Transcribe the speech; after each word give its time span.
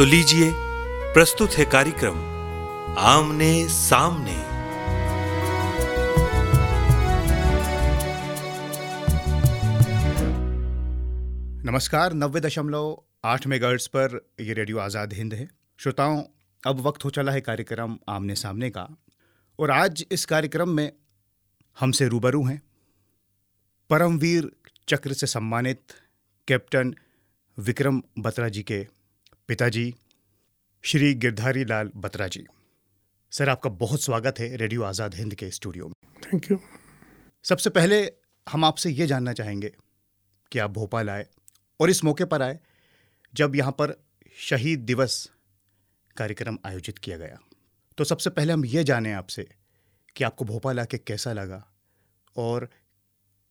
तो 0.00 0.04
लीजिए, 0.04 0.50
प्रस्तुत 1.14 1.52
है 1.52 1.64
कार्यक्रम, 1.64 2.18
आमने 2.98 3.68
सामने। 3.68 4.34
नमस्कार, 11.64 12.12
नब्बे 12.12 12.40
दशमलव 12.40 13.02
आठ 13.24 13.46
मेगाहर्ट्ज 13.46 13.86
पर 13.86 14.18
यह 14.40 14.54
रेडियो 14.54 14.78
आज़ाद 14.78 15.12
हिंद 15.12 15.34
है। 15.34 15.48
श्रोताओं, 15.78 16.22
अब 16.62 16.80
वक्त 16.80 17.04
हो 17.04 17.10
चला 17.10 17.32
है 17.32 17.40
कार्यक्रम 17.40 17.98
आमने 18.08 18.34
सामने 18.34 18.70
का। 18.70 18.86
और 19.58 19.70
आज 19.70 20.04
इस 20.12 20.24
कार्यक्रम 20.24 20.68
में 20.68 20.92
हमसे 21.76 22.08
रूबरू 22.08 22.42
हैं 22.44 22.60
परमवीर 23.90 24.50
चक्र 24.88 25.12
से 25.12 25.26
सम्मानित 25.26 25.82
कैप्टन 26.48 26.94
विक्रम 27.58 28.02
बत्रा 28.18 28.48
जी 28.48 28.62
के 28.62 28.99
पिताजी 29.50 29.92
श्री 30.84 31.14
गिरधारी 31.14 31.64
लाल 31.64 31.90
बत्रा 31.96 32.26
जी। 32.28 32.44
सर 33.32 33.48
आपका 33.48 33.70
बहुत 33.70 34.02
स्वागत 34.02 34.38
है 34.38 34.56
रेडियो 34.56 34.82
आज़ाद 34.82 35.14
हिंद 35.14 35.34
के 35.34 35.50
स्टूडियो 35.50 35.86
में। 35.86 35.94
थैंक 36.22 36.50
यू 36.50 36.58
सबसे 37.44 37.70
पहले 37.70 37.98
हम 38.46 38.64
आपसे 38.64 38.90
ये 38.90 39.06
जानना 39.06 39.32
चाहेंगे 39.32 39.72
कि 40.52 40.58
आप 40.58 40.70
भोपाल 40.70 41.10
आए 41.10 41.26
और 41.80 41.90
इस 41.90 42.04
मौके 42.04 42.24
पर 42.24 42.42
आए 42.42 42.58
जब 43.34 43.56
यहाँ 43.56 43.72
पर 43.72 43.96
शहीद 44.38 44.84
दिवस 44.84 45.30
कार्यक्रम 46.16 46.58
आयोजित 46.66 46.98
किया 46.98 47.16
गया। 47.16 47.38
तो 47.98 48.04
सबसे 48.04 48.30
पहले 48.30 48.52
हम 48.52 48.64
ये 48.66 48.84
जानें 48.84 49.12
आपसे 49.12 49.48
कि 50.16 50.24
आपको 50.24 50.44
भोपाल 50.44 50.80
आके 50.80 50.98
कैसा 50.98 51.32
लगा 51.32 51.64
और 52.36 52.68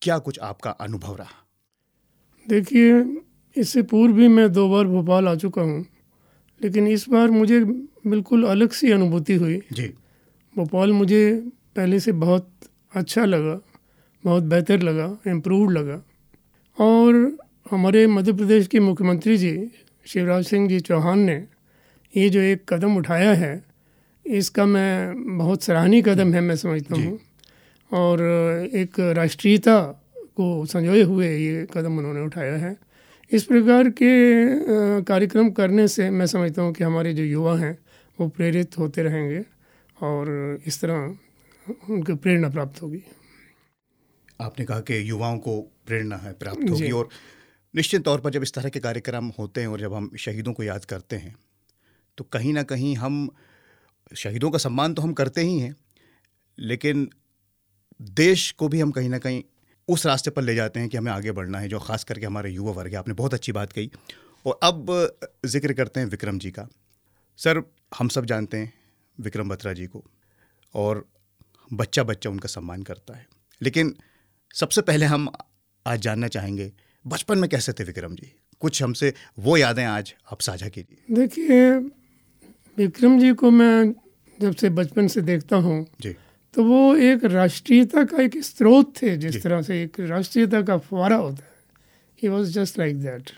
क्या 0.02 0.17
कुछ 0.19 0.39
आपका 0.39 0.71
अनुभव 0.71 1.16
रहा। 1.16 1.45
देखिए 2.47 3.03
इससे 3.59 3.81
पूर्व 3.83 4.13
भी 4.13 4.27
मैं 4.27 4.51
दो 4.53 4.67
बार 4.69 4.85
भोपाल 4.87 5.27
आ 5.27 5.35
चुका 5.35 5.61
हूँ 5.61 5.85
लेकिन 6.61 6.87
इस 6.87 7.07
बार 7.09 7.31
मुझे 7.31 7.63
बिल्कुल 8.07 8.43
अलग 8.45 8.71
सी 8.71 8.91
अनुभूति 8.91 9.35
हुई। 9.35 9.59
जी। 9.73 9.88
भोपाल 10.55 10.91
मुझे 10.91 11.21
पहले 11.75 11.99
से 11.99 12.11
बहुत 12.13 12.49
अच्छा 12.95 13.25
लगा 13.25 13.59
बहुत 14.23 14.43
बेहतर 14.43 14.81
लगा 14.81 15.05
इम्प्रूव 15.27 15.69
लगा। 15.71 16.01
और 16.77 17.38
हमारे 17.71 18.05
मध्य 18.07 18.33
प्रदेश 18.33 18.67
के 18.67 18.79
मुख्यमंत्री 18.79 19.38
जी 19.38 19.53
शिवराज 20.05 20.45
सिंह 20.45 20.67
जी 20.69 20.79
चौहान 20.79 21.19
ने 21.19 21.35
ये 22.13 22.29
जो 22.29 22.39
एक 22.41 22.63
कदम 22.69 22.97
उठाया 22.97 23.33
है 23.33 23.53
इसका 24.25 24.66
मैं 24.66 25.38
बहुत 25.38 25.63
सराहनीय 25.63 26.01
कदम 26.01 26.33
है 26.33 26.41
मैं 26.41 26.55
समझता 26.55 26.95
हूँ। 26.95 27.19
और 27.91 28.21
एक 28.75 28.99
राष्ट्रीयता 29.17 29.79
को 30.35 30.66
संजोए 30.66 31.01
हुए 31.03 31.29
ये 31.29 31.66
कदम 31.73 31.97
उन्होंने 31.97 32.21
उठाया 32.21 32.55
है। 32.57 32.75
इस 33.31 33.44
प्रकार 33.44 33.89
के 33.89 35.02
कार्यक्रम 35.02 35.49
करने 35.52 35.88
से 35.88 36.09
मैं 36.09 36.25
समझता 36.25 36.61
हूँ 36.61 36.73
कि 36.73 36.83
हमारे 36.83 37.13
जो 37.13 37.23
युवा 37.23 37.58
हैं 37.59 37.77
वो 38.19 38.27
प्रेरित 38.27 38.77
होते 38.77 39.03
रहेंगे 39.03 39.45
और 40.02 40.30
इस 40.67 40.81
तरह 40.81 41.17
उनको 41.89 42.16
प्रेरणा 42.16 42.50
प्राप्त 42.50 42.81
होगी। 42.81 43.03
आपने 44.41 44.66
कहा 44.66 44.80
कि 44.80 45.09
युवाओं 45.09 45.38
को 45.38 45.61
प्रेरणा 45.61 46.16
है 46.16 46.33
प्राप्त 46.33 46.69
होगी 46.69 46.91
और 46.91 47.09
निश्चित 47.75 48.03
तौर 48.03 48.22
पर 48.22 48.30
जब 48.30 48.44
इस 48.44 48.53
तरह 48.53 48.69
के 48.69 48.80
कार्यक्रम 48.80 49.25
होते 49.39 49.61
हैं 49.61 49.67
और 49.67 49.80
जब 49.80 49.94
हम 49.94 50.11
शहीदों 50.19 50.53
को 50.53 50.63
याद 50.63 50.85
करते 50.85 51.16
हैं 51.16 51.35
तो 52.17 52.23
कहीं 52.23 52.53
ना 52.53 52.63
कहीं 52.63 52.95
हम 52.95 53.30
शहीदों 54.16 54.52
का 54.52 54.57
सम्मान 54.57 54.94
तो 54.94 55.02
हम 55.02 55.13
करते 55.13 55.41
ही 55.41 55.59
हैं 55.59 55.75
लेकिन 56.59 57.09
देश 58.02 58.52
को 58.52 58.67
भी 58.67 58.80
हम 58.80 58.91
कहीं 58.91 59.09
ना 59.09 59.17
कहीं 59.17 59.44
उस 59.89 60.05
रास्ते 60.05 60.31
पर 60.31 60.41
ले 60.41 60.55
जाते 60.55 60.79
हैं 60.79 60.89
कि 60.89 60.97
हमें 60.97 61.11
आगे 61.11 61.31
बढ़ना 61.31 61.59
है 61.59 61.67
जो 61.67 61.79
खास 61.79 62.03
करके 62.03 62.25
हमारे 62.25 62.49
युवा 62.51 62.71
वर्ग 62.71 62.91
है। 62.91 62.97
आपने 62.97 63.13
बहुत 63.13 63.33
अच्छी 63.33 63.51
बात 63.51 63.71
कही। 63.73 63.91
और 64.45 64.59
अब 64.63 64.85
ज़िक्र 65.45 65.73
करते 65.73 65.99
हैं 65.99 66.07
विक्रम 66.07 66.39
जी 66.39 66.51
का। 66.51 66.67
सर 67.39 67.61
हम 67.97 68.07
सब 68.07 68.25
जानते 68.25 68.57
हैं 68.57 68.73
विक्रम 69.17 69.49
बत्रा 69.49 69.73
जी 69.73 69.85
को 69.85 70.03
और 70.73 71.05
बच्चा 71.71 72.03
बच्चा 72.03 72.29
उनका 72.29 72.47
सम्मान 72.47 72.83
करता 72.83 73.17
है। 73.17 73.25
लेकिन 73.61 73.94
सबसे 74.55 74.81
पहले 74.81 75.05
हम 75.05 75.29
आज 75.85 75.99
जानना 75.99 76.28
चाहेंगे 76.28 76.72
बचपन 77.05 77.38
में 77.38 77.49
कैसे 77.49 77.73
थे 77.73 77.83
विक्रम 77.83 78.16
जी? 78.16 78.31
कुछ 78.61 78.81
हमसे 78.83 79.13
वो 79.39 79.57
यादें 79.57 79.83
आज 79.85 80.13
आप 80.31 80.41
साझा 80.41 80.67
कीजिए। 80.67 81.16
देखिए 81.16 81.72
विक्रम 82.78 83.19
जी 83.19 83.33
को 83.33 83.51
मैं 83.51 83.94
जब 84.39 84.55
से 84.55 84.69
बचपन 84.69 85.07
से 85.07 85.22
देखता 85.22 85.55
हूँ 85.57 85.85
जी। 86.01 86.16
तो 86.53 86.63
वो 86.63 86.95
एक 86.97 87.23
राष्ट्रीयता 87.25 88.03
का 88.03 88.21
एक 88.21 88.37
स्रोत 88.43 88.93
थे 89.01 89.15
जिस 89.17 89.41
तरह 89.43 89.61
से 89.61 89.81
एक 89.83 89.99
राष्ट्रीयता 89.99 90.61
का 90.61 90.77
फुहारा 90.79 91.15
होता 91.15 91.43
है। 91.43 91.57
He 92.21 92.27
was 92.27 92.53
just 92.53 92.79
like 92.79 92.99
that 93.01 93.29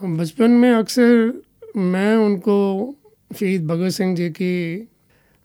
बचपन 0.00 0.50
में 0.52 0.70
अक्सर 0.70 1.42
मैं 1.76 2.14
उनको 2.16 2.56
शहीद 3.30 3.66
भगत 3.66 3.90
सिंह 3.92 4.14
जी 4.16 4.28
की 4.30 4.88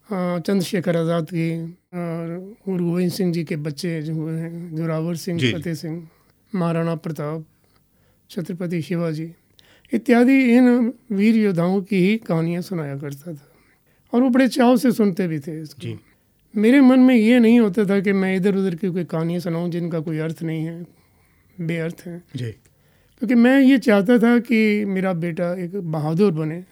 चंद्रशेखर 0.08 0.96
आज़ाद 0.96 1.26
की 1.30 1.50
और 1.94 2.56
गुरु 2.66 2.84
गोविंद 2.84 3.12
सिंह 3.12 3.32
जी 3.32 3.44
के 3.44 3.56
बच्चे 3.58 4.00
जो 4.02 4.14
हुए 4.14 4.32
हैं 4.32 4.76
जोरावर 4.76 5.16
सिंह। 5.16 5.38
फतेह 5.52 5.74
सिंह 5.74 6.06
महाराणा 6.52 6.94
प्रताप 6.96 7.44
छत्रपति 8.30 8.82
शिवाजी 8.82 9.30
इत्यादि 9.92 10.38
इन 10.56 10.92
वीर 11.12 11.36
योद्धाओं 11.36 11.80
की 11.82 11.96
ही 11.98 12.16
कहानियाँ 12.18 12.62
सुनाया 12.62 12.96
करता 12.98 13.32
था। 13.32 13.46
और 14.12 14.22
वो 14.22 14.28
बड़े 14.28 14.48
चाव 14.48 14.76
से 14.76 14.92
सुनते 14.92 15.26
भी 15.28 15.38
थे 15.40 15.60
इसको। 15.60 15.82
जी। 15.82 15.98
मेरे 16.56 16.80
मन 16.80 17.00
में 17.00 17.14
ये 17.14 17.38
नहीं 17.38 17.60
होता 17.60 17.84
था 17.84 18.00
कि 18.00 18.12
मैं 18.12 18.36
इधर 18.36 18.56
उधर 18.56 18.74
की 18.74 18.88
कोई 18.88 19.04
कहानियाँ 19.04 19.40
सुनाऊँ 19.40 19.70
जिनका 19.70 20.00
कोई 20.00 20.18
अर्थ 20.18 20.42
नहीं 20.42 20.64
है 20.64 20.86
बेअर्थ 21.60 22.02
है। 22.06 22.22
जी। 22.36 22.50
क्योंकि 22.50 23.34
तो 23.34 23.40
मैं 23.40 23.60
ये 23.60 23.78
चाहता 23.78 24.18
था 24.18 24.38
कि 24.38 24.84
मेरा 24.84 25.12
बेटा 25.12 25.52
एक 25.54 25.76
बहादुर 25.76 26.32
बने 26.32 26.64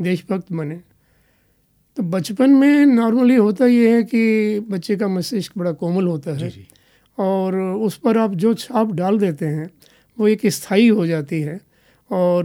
देशभक्त 0.00 0.52
बने। 0.52 0.80
तो 1.96 2.02
बचपन 2.02 2.50
में 2.50 2.86
नॉर्मली 2.86 3.34
होता 3.34 3.66
ये 3.66 3.94
है 3.94 4.02
कि 4.02 4.60
बच्चे 4.60 4.96
का 4.96 5.08
मस्तिष्क 5.08 5.52
बड़ा 5.58 5.72
कोमल 5.72 6.06
होता 6.06 6.34
जी 6.34 6.44
है 6.44 6.50
जी। 6.50 6.66
और 7.18 7.56
उस 7.56 7.96
पर 7.96 8.18
आप 8.18 8.34
जो 8.34 8.54
छाप 8.54 8.92
डाल 8.92 9.18
देते 9.18 9.46
हैं 9.46 9.70
वो 10.18 10.28
एक 10.28 10.46
स्थायी 10.46 10.88
हो 10.88 11.06
जाती 11.06 11.40
है 11.40 11.60
और 12.10 12.44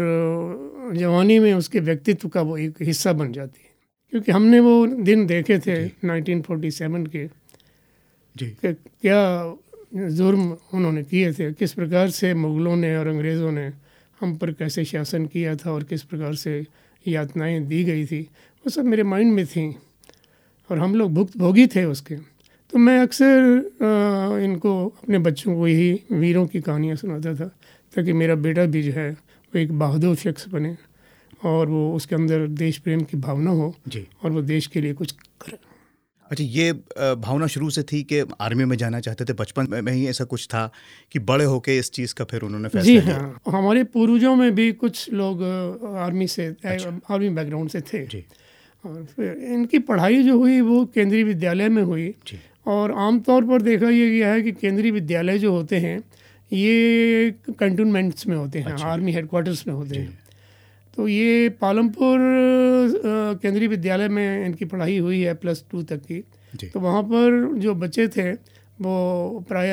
जवानी 0.96 1.40
में 1.40 1.54
उसके 1.54 1.80
व्यक्तित्व 1.80 2.30
का 2.30 2.42
वो 2.42 2.58
एक 2.58 2.82
हिस्सा 2.82 3.14
बन 3.14 3.32
जाती 3.32 3.62
है। 3.64 3.69
क्योंकि 4.14 4.32
हमने 4.32 4.60
वो 4.60 4.86
दिन 5.06 5.26
देखे 5.28 5.60
थे 5.60 5.76
1947 5.88 7.08
के 7.08 7.26
जी। 8.36 8.46
कि 8.62 8.74
क्या 8.74 9.22
जुर्म 9.94 10.42
उन्होंने 10.74 11.04
किए 11.04 11.32
थे 11.34 11.52
किस 11.54 11.74
प्रकार 11.74 12.10
से 12.10 12.34
मुग़लों 12.34 12.76
ने 12.76 12.96
और 12.98 13.08
अंग्रेज़ों 13.08 13.52
ने 13.52 13.72
हम 14.22 14.36
पर 14.38 14.52
कैसे 14.52 14.86
शासन 14.86 15.26
किया 15.26 15.56
था 15.56 15.72
और 15.72 15.84
किस 15.84 16.04
प्रकार 16.04 16.34
से 16.36 16.66
यातनाएँ 17.06 17.60
दी 17.68 17.84
गई 17.84 18.06
थी 18.06 18.22
वो 18.22 18.70
सब 18.70 18.86
मेरे 18.86 19.04
माइंड 19.04 19.34
में 19.34 19.46
थी 19.46 19.70
और 20.70 20.80
हम 20.80 20.96
लोग 20.96 21.14
भुक्त 21.14 21.38
भोगी 21.38 21.68
थे 21.68 21.84
उसके। 21.86 22.16
तो 22.16 22.78
मैं 22.78 23.00
अक्सर 23.00 24.40
इनको 24.44 24.74
अपने 24.88 25.20
बच्चों 25.20 25.56
को 25.56 25.68
यही 25.68 26.02
वीरों 26.12 26.46
की 26.48 26.62
कहानियाँ 26.62 26.96
सुनाता 26.96 27.34
था 27.36 27.48
ताकि 27.94 28.14
मेरा 28.14 28.36
बेटा 28.36 28.66
भी 28.66 28.82
जो 28.84 28.92
है 28.92 29.10
वो 29.10 29.60
एक 29.60 29.72
बहादुर 29.80 30.16
शख्स 30.16 30.48
बने। 30.50 30.76
और 31.44 31.68
वो 31.68 31.96
उसके 31.96 32.16
अंदर 32.16 32.48
देश 32.48 32.78
प्रेम 32.78 33.02
की 33.02 33.18
भावना 33.18 33.52
हो 33.52 33.76
जी। 33.88 34.08
और 34.24 34.32
वो 34.32 34.42
देश 34.42 34.68
के 34.68 34.82
लिए 34.82 34.94
कुछ 34.94 35.12
करे। 35.12 35.58
अच्छा 36.32 36.44
ये 36.44 36.74
भावना 37.16 37.48
शुरू 37.48 37.70
से 37.70 37.84
थी 37.84 38.04
कि 38.04 38.20
आर्मी 38.42 38.66
में 38.66 38.78
जाना 38.78 39.00
चाहते 39.00 39.26
थे 39.26 39.34
बचपन 39.34 39.68
में- 39.70 39.96
ही 39.96 40.08
ऐसा 40.08 40.24
कुछ 40.24 40.48
था 40.48 40.72
कि 41.12 41.20
बड़े 41.20 41.46
होके 41.46 41.78
इस 41.78 41.92
चीज़ 41.92 42.14
का 42.14 42.26
फिर 42.26 42.42
उन्होंने 42.42 42.70
फैसला 42.70 42.84
जी 42.84 42.98
हाँ 42.98 43.42
हमारे 43.48 43.84
पूर्वजों 43.84 44.36
में 44.36 44.56
भी 44.56 44.72
कुछ 44.72 45.14
लोग 45.14 45.44
आर्मी 45.98 46.28
से 46.28 46.56
अच्छा। 46.66 47.00
आर्मी 47.10 47.30
बैकग्राउंड 47.30 47.70
से 47.70 47.82
थे। 47.82 48.08
जी। 48.08 48.26
और 48.86 49.08
फिर 49.16 49.32
इनकी 49.32 49.80
पढ़ाई 49.80 50.24
जो 50.24 50.38
हुई 50.38 50.62
वो 50.62 50.86
केंद्रीय 50.86 51.24
विद्यालय 51.24 51.70
में 51.70 51.84
हुई। 51.84 52.16
जी। 52.28 52.40
और 52.68 52.92
आमतौर 52.92 53.46
पर 53.46 53.62
देखा 53.62 53.90
ये 53.90 54.10
गया 54.10 54.34
है 54.34 54.42
कि 54.42 54.52
केंद्रीय 54.52 54.92
विद्यालय 54.92 55.38
जो 55.40 55.52
होते 55.52 55.78
हैं 55.78 56.00
ये 56.54 57.36
कंटोनमेंट्स 57.60 58.28
में 58.28 58.38
होते 58.38 58.60
हैं 58.60 58.72
आर्मी 58.72 59.12
हेडक्वार्टर्स 59.12 59.68
में 59.68 59.76
होते 59.76 59.96
हैं। 59.96 60.20
तो 61.00 61.08
ये 61.08 61.50
पालमपुर 61.56 62.20
केंद्रीय 63.40 63.68
विद्यालय 63.68 64.08
में 64.10 64.46
इनकी 64.46 64.66
पढ़ाई 64.66 64.98
हुई 64.98 65.20
है 65.22 65.34
प्लस 65.34 65.64
टू 65.72 65.82
तक 65.88 66.02
की। 66.04 66.20
तो 66.68 66.80
वहाँ 66.80 67.04
पर 67.04 67.54
जो 67.56 67.74
बच्चे 67.74 68.08
थे 68.08 68.32
वो 68.84 69.46
प्राय 69.48 69.70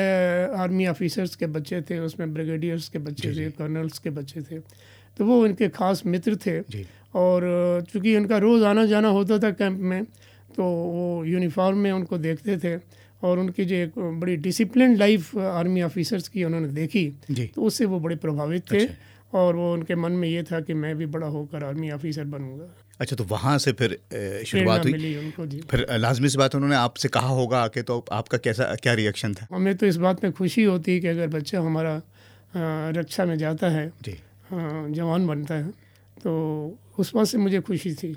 आर्मी 0.55 0.87
ऑफिसर्स 0.87 1.35
के 1.35 1.47
बच्चे 1.51 1.81
थे 1.89 1.97
उसमें 1.99 2.33
ब्रिगेडियर्स 2.33 2.87
के 2.89 2.99
बच्चे 2.99 3.31
थे 3.35 3.49
कर्नल्स 3.51 3.99
के 3.99 4.09
बच्चे 4.09 4.41
थे। 4.41 4.59
तो 5.17 5.25
वो 5.25 5.45
इनके 5.45 5.69
खास 5.69 6.05
मित्र 6.05 6.35
थे 6.45 6.59
और 7.15 7.83
चूँकि 7.91 8.15
इनका 8.15 8.37
रोज़ 8.37 8.63
आना 8.63 8.85
जाना 8.85 9.09
होता 9.09 9.39
था 9.39 9.51
कैंप 9.51 9.79
में 9.81 10.03
तो 10.55 10.63
वो 10.63 11.23
यूनिफॉर्म 11.25 11.77
में 11.77 11.91
उनको 11.91 12.17
देखते 12.17 12.57
थे 12.57 12.75
और 13.27 13.39
उनकी 13.39 13.65
जो 13.65 13.75
एक 13.75 13.99
बड़ी 14.21 14.35
डिसिप्लिन 14.47 14.95
लाइफ 14.95 15.35
आर्मी 15.51 15.81
ऑफिसर्स 15.81 16.27
की 16.29 16.43
उन्होंने 16.43 16.67
देखी 16.71 17.05
तो 17.31 17.61
उससे 17.61 17.85
वो 17.85 17.99
बड़े 17.99 18.15
प्रभावित 18.15 18.71
थे। 18.71 18.77
अच्छा। 18.77 18.95
और 19.33 19.55
वो 19.55 19.71
उनके 19.73 19.95
मन 19.95 20.11
में 20.11 20.27
ये 20.27 20.43
था 20.43 20.59
कि 20.61 20.73
मैं 20.73 20.95
भी 20.97 21.05
बड़ा 21.05 21.27
होकर 21.27 21.63
आर्मी 21.63 21.89
ऑफिसर 21.91 22.23
बनूँगा। 22.25 22.67
अच्छा 22.99 23.15
तो 23.15 23.23
वहाँ 23.23 23.57
से 23.57 23.71
फिर 23.71 23.97
शुरुआत 24.45 24.83
हुई? 24.83 24.91
मिली 24.91 25.15
उनको 25.17 25.45
जी। 25.45 25.59
फिर 25.71 25.85
लाजमी 25.91 26.29
सी 26.29 26.37
बात 26.37 26.55
उन्होंने 26.55 26.75
आपसे 26.75 27.09
कहा 27.09 27.27
होगा 27.29 27.59
आके 27.59 27.81
तो 27.81 28.03
आपका 28.11 28.37
कैसा 28.37 28.73
क्या 28.75 28.93
रिएक्शन 28.93 29.33
था? 29.33 29.47
हमें 29.51 29.75
तो 29.77 29.85
इस 29.85 29.97
बात 29.97 30.23
में 30.23 30.33
खुशी 30.33 30.63
होती 30.63 30.93
है 30.93 30.99
कि 30.99 31.07
अगर 31.07 31.27
बच्चा 31.27 31.61
हमारा 31.61 32.01
रक्षा 32.97 33.25
में 33.25 33.37
जाता 33.37 33.69
है 33.69 33.87
जी। 34.03 34.17
जवान 34.93 35.27
बनता 35.27 35.55
है 35.55 35.69
तो 36.23 36.33
उस 36.99 37.13
बात 37.15 37.27
से 37.27 37.37
मुझे 37.37 37.59
खुशी 37.61 37.93
थी 37.93 38.13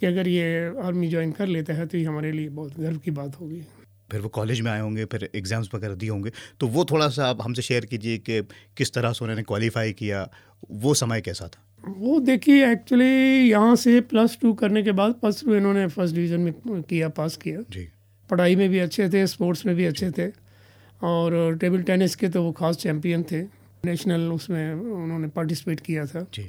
कि 0.00 0.06
अगर 0.06 0.28
ये 0.28 0.66
आर्मी 0.84 1.08
ज्वाइन 1.08 1.32
कर 1.32 1.46
लेता 1.46 1.74
है 1.74 1.86
तो 1.86 1.98
ये 1.98 2.04
हमारे 2.04 2.32
लिए 2.32 2.48
बहुत 2.48 2.80
गर्व 2.80 2.98
की 2.98 3.10
बात 3.10 3.40
होगी। 3.40 3.62
फिर 4.10 4.20
वो 4.20 4.28
कॉलेज 4.30 4.60
में 4.60 4.70
आए 4.70 4.80
होंगे 4.80 5.04
फिर 5.04 5.28
एग्ज़ाम्स 5.34 5.70
वगैरह 5.74 5.94
दिए 5.94 6.08
होंगे। 6.08 6.30
तो 6.60 6.66
वो 6.68 6.84
थोड़ा 6.84 7.08
सा 7.08 7.26
आप 7.26 7.42
हमसे 7.42 7.62
शेयर 7.62 7.84
कीजिए 7.84 8.18
कि 8.18 8.40
किस 8.76 8.92
तरह 8.92 9.12
से 9.12 9.24
उन्होंने 9.24 9.42
क्वालिफाई 9.42 9.92
किया 9.92 10.28
वो 10.72 10.94
समय 10.94 11.20
कैसा 11.20 11.46
था? 11.46 11.64
वो 11.88 12.18
देखिए 12.20 12.70
एक्चुअली 12.70 13.50
यहाँ 13.50 13.76
से 13.76 14.00
प्लस 14.10 14.38
टू 14.42 14.52
करने 14.54 14.82
के 14.82 14.92
बाद 14.92 15.12
प्लस 15.20 15.42
टू 15.44 15.54
इन्होंने 15.54 15.86
फ़र्स्ट 15.88 16.14
डिवीज़न 16.14 16.40
में 16.40 16.82
किया 16.82 17.08
पास 17.10 17.36
किया। 17.36 17.60
जी। 17.70 17.88
पढ़ाई 18.30 18.56
में 18.56 18.68
भी 18.70 18.78
अच्छे 18.78 19.08
थे 19.08 19.26
स्पोर्ट्स 19.26 19.66
में 19.66 19.74
भी 19.76 19.84
अच्छे 19.84 20.10
थे। 20.10 20.28
और 21.02 21.56
टेबल 21.56 21.82
टेनिस 21.82 22.16
के 22.16 22.28
तो 22.28 22.42
वो 22.42 22.52
खास 22.52 22.76
चैम्पियन 22.76 23.22
थे। 23.22 23.42
नेशनल 23.84 24.20
उसमें 24.32 24.72
उन्होंने 24.72 25.28
पार्टिसिपेट 25.28 25.80
किया 25.80 26.06
था। 26.06 26.26
जी। 26.34 26.42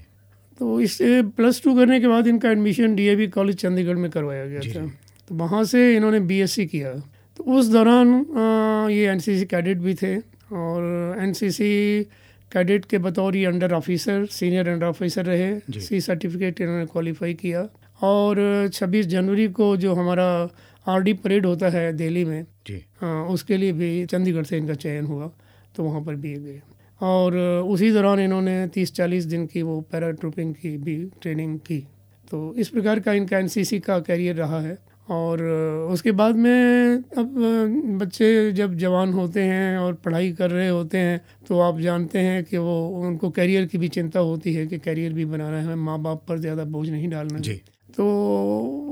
तो 0.60 0.80
इस 0.82 0.98
प्लस 1.38 1.62
टू 1.64 1.76
करने 1.76 2.00
के 2.00 2.08
बाद 2.08 2.28
इनका 2.28 2.50
एडमिशन 2.52 2.96
डीएवी 2.96 3.28
कॉलेज 3.30 3.56
चंडीगढ़ 3.56 3.96
में 3.96 4.10
करवाया 4.12 4.46
गया 4.46 4.62
था। 4.74 4.86
तो 5.28 5.36
वहाँ 5.36 5.64
से 5.64 5.96
इन्होंने 5.96 6.20
बीएससी 6.20 6.66
किया। 6.66 6.92
तो 7.40 7.44
उस 7.56 7.68
दौरान 7.72 8.10
आ, 8.36 8.90
ये 8.90 9.08
एनसीसी 9.08 9.46
कैडेट 9.46 9.78
भी 9.80 9.94
थे 9.96 10.16
और 10.54 11.18
एनसीसी 11.24 12.04
कैडेट 12.52 12.86
के 12.86 12.98
बतौर 12.98 13.36
ये 13.36 13.46
under 13.46 13.74
officer 13.74 14.26
senior 14.28 14.68
under 14.70 14.86
officer 14.86 15.26
रहे। 15.26 15.80
सी 15.80 16.02
सर्टिफिकेट 16.02 16.60
इन्होंने 16.62 16.86
क्वालिफाई 16.86 17.34
किया 17.34 17.62
और 18.02 18.70
26 18.74 19.06
जनवरी 19.06 19.48
को 19.56 19.76
जो 19.78 19.94
हमारा 19.96 20.28
आरडी 20.86 21.14
परेड 21.14 21.46
होता 21.46 21.70
है 21.70 21.94
दिल्ली 21.94 22.26
में 22.26 22.44
जी। 22.68 22.82
हाँ, 23.02 23.26
उसके 23.26 23.58
लिए 23.58 23.72
भी 23.74 24.06
चंडीगढ़ 24.06 24.44
से 24.44 24.58
इनका 24.58 24.74
चयन 24.76 25.06
हुआ 25.06 25.32
तो 25.76 25.84
वहाँ 25.84 26.02
पर 26.02 26.16
भी 26.16 26.34
गए। 26.34 26.62
और 27.02 27.38
उसी 27.70 27.92
दौरान 27.92 28.20
इन्होंने 28.20 28.68
30-40 28.68 29.26
दिन 29.26 29.46
की 29.48 29.62
वो 29.62 29.80
पैरा 29.82 30.12
ट्रूपिंग 30.12 30.54
की 30.56 30.76
भी 30.78 30.98
ट्रेनिंग 31.22 31.58
की। 31.60 31.80
तो 32.32 32.54
इस 32.56 32.70
प्रकार 32.70 33.00
का 33.00 33.14
इनका 33.14 33.38
एनसीसी 33.38 33.80
का 33.80 34.00
कैरियर 34.00 34.36
रहा 34.36 34.60
है। 34.62 34.78
और 35.10 35.42
उसके 35.92 36.12
बाद 36.12 36.36
में 36.36 37.04
अब 37.18 37.34
बच्चे 38.00 38.52
जब 38.52 38.76
जवान 38.78 39.14
होते 39.14 39.44
हैं 39.44 39.78
और 39.78 39.94
पढ़ाई 39.96 40.32
कर 40.32 40.50
रहे 40.52 40.68
होते 40.68 40.98
हैं 40.98 41.20
तो 41.48 41.60
आप 41.60 41.80
जानते 41.80 42.20
हैं 42.20 42.44
कि 42.44 42.58
वो 42.58 42.76
उनको 43.00 43.30
कैरियर 43.32 43.66
की 43.66 43.78
भी 43.78 43.88
चिंता 43.90 44.20
होती 44.22 44.54
है 44.54 44.66
कि 44.68 44.78
कैरियर 44.80 45.14
भी 45.14 45.26
बनाना 45.26 45.62
है 45.62 45.76
माँ 45.78 46.00
बाप 46.02 46.24
पर 46.28 46.40
ज़्यादा 46.40 46.64
बोझ 46.66 46.90
नहीं 46.90 47.10
डालना। 47.10 47.40
जी। 47.40 47.54
तो 47.96 48.06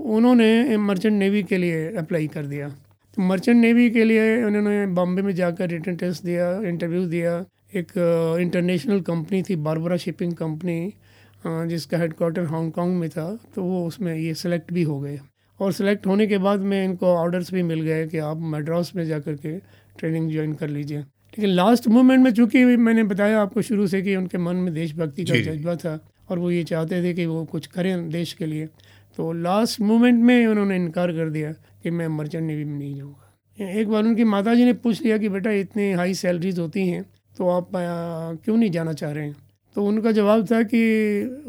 उन्होंने 0.08 0.78
मर्चेंट 0.80 1.14
नेवी 1.14 1.44
के 1.44 1.58
लिए 1.58 1.88
अप्लाई 1.98 2.28
कर 2.28 2.46
दिया। 2.46 2.70
तो 2.70 3.22
मर्चेंट 3.24 3.58
नेवी 3.58 3.90
के 3.90 4.04
लिए 4.04 4.44
उन्होंने 4.44 4.86
बॉम्बे 4.96 5.22
में 5.22 5.34
जाकर 5.36 5.70
रिटर्न 5.70 5.96
टेस्ट 5.96 6.24
दिया 6.24 6.52
इंटरव्यू 6.64 7.06
दिया। 7.08 7.38
एक 7.76 7.92
इंटरनेशनल 8.42 9.02
कंपनी 9.04 9.42
थी 9.44 9.56
बारबरा 9.62 9.98
शिपिंग 9.98 10.34
कंपनी 10.36 10.94
जिसका 11.44 11.98
हेडक्वार्टर 11.98 12.46
हांगकांग 12.48 12.96
में 12.96 13.10
था 13.10 13.28
तो 13.56 13.64
वो 13.64 13.86
उसमें 13.88 14.16
ये 14.16 14.34
सिलेक्ट 14.36 14.72
भी 14.74 14.84
हो 14.84 15.00
गए। 15.00 15.20
और 15.60 15.72
सिलेक्ट 15.74 16.08
होने 16.08 16.28
के 16.28 16.38
बाद 16.38 16.60
में 16.62 16.84
इनको 16.84 17.06
ऑर्डर्स 17.08 17.54
भी 17.54 17.64
मिल 17.64 17.82
गए 17.82 18.08
कि 18.08 18.18
आप 18.20 18.40
मद्रास 18.46 18.92
में 18.96 19.06
जा 19.06 19.20
कर 19.20 19.36
के 19.36 19.58
ट्रेनिंग 20.00 20.32
ज्वाइन 20.32 20.54
कर 20.54 20.68
लीजिए। 20.70 20.98
लेकिन 20.98 21.50
लास्ट 21.50 21.88
मोमेंट 21.88 22.24
में 22.24 22.32
चूँकि 22.34 22.66
मैंने 22.66 23.04
बताया 23.04 23.42
आपको 23.42 23.62
शुरू 23.62 23.88
से 23.88 24.02
कि 24.02 24.16
उनके 24.16 24.38
मन 24.38 24.56
में 24.56 24.74
देशभक्ति 24.74 25.24
का। 25.24 25.40
जज्बा 25.44 25.76
था 25.76 26.00
और 26.30 26.40
वो 26.40 26.52
ये 26.52 26.64
चाहते 26.64 27.02
थे 27.04 27.14
कि 27.14 27.26
वो 27.26 27.44
कुछ 27.46 27.68
करें 27.68 28.10
देश 28.10 28.34
के 28.34 28.46
लिए 28.46 28.68
तो 29.18 29.32
लास्ट 29.34 29.80
मोमेंट 29.82 30.24
में 30.24 30.48
उन्होंने 30.48 30.76
इनकार 30.76 31.12
कर 31.12 31.30
दिया 31.30 31.52
कि 31.84 31.92
मैं 31.92 32.08
मर्चेंट 32.10 32.44
नेवी 32.44 32.66
में 32.66 32.78
नहीं 32.80 32.96
जाऊँगा। 32.96 33.24
एक 33.72 33.88
बार 33.90 34.04
उनकी 34.04 34.24
माता 34.26 34.54
जी 34.56 34.66
ने 34.66 34.74
पूछ 34.76 35.02
लिया 35.04 35.18
कि 35.18 35.30
बेटा 35.30 35.52
इतनी 35.60 35.92
हाई 35.92 36.14
सैलरीज 36.14 36.60
होती 36.60 36.88
हैं 36.88 37.04
तो 37.38 37.48
आप 37.50 37.76
आ, 37.76 38.34
क्यों 38.36 38.58
नहीं 38.58 38.70
जाना 38.72 38.94
चाह 38.94 39.12
रहे 39.12 39.26
हैं? 39.26 39.36
तो 39.76 39.86
उनका 39.86 40.12
जवाब 40.12 40.46
था 40.52 40.62
कि 40.64 40.82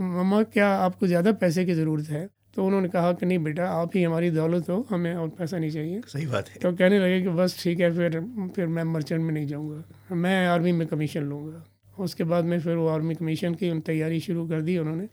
मम्मा 0.00 0.42
क्या 0.44 0.68
आपको 0.68 1.06
ज़्यादा 1.06 1.32
पैसे 1.34 1.64
की 1.64 1.74
ज़रूरत 1.74 2.08
है? 2.10 2.28
तो 2.54 2.66
उन्होंने 2.66 2.88
कहा 2.88 3.12
कि 3.12 3.26
नहीं 3.26 3.38
बेटा 3.38 3.68
आप 3.70 3.90
ही 3.94 4.02
हमारी 4.02 4.30
दौलत 4.30 4.68
हो 4.70 4.86
हमें 4.90 5.14
और 5.14 5.28
पैसा 5.28 5.58
नहीं 5.58 5.70
चाहिए। 5.70 6.00
सही 6.08 6.26
बात 6.26 6.48
है। 6.48 6.56
तो 6.62 6.72
कहने 6.72 6.98
लगे 6.98 7.20
कि 7.22 7.28
बस 7.28 7.62
ठीक 7.62 7.80
है 7.80 7.90
फिर 7.96 8.20
फिर 8.56 8.66
मैं 8.66 8.84
मर्चेंट 8.84 9.20
में 9.22 9.32
नहीं 9.32 9.46
जाऊँगा। 9.46 10.14
मैं 10.14 10.46
आर्मी 10.46 10.72
में 10.72 10.86
कमीशन 10.88 11.22
लूँगा। 11.22 11.64
उसके 11.98 12.24
बाद 12.24 12.44
में 12.44 12.58
फिर 12.60 12.76
वो 12.76 12.88
आर्मी 12.88 13.14
कमीशन 13.14 13.54
की 13.54 13.70
उन 13.70 13.80
तैयारी 13.80 14.20
शुरू 14.20 14.46
कर 14.48 14.60
दी 14.60 14.78
उन्होंने। 14.78 15.06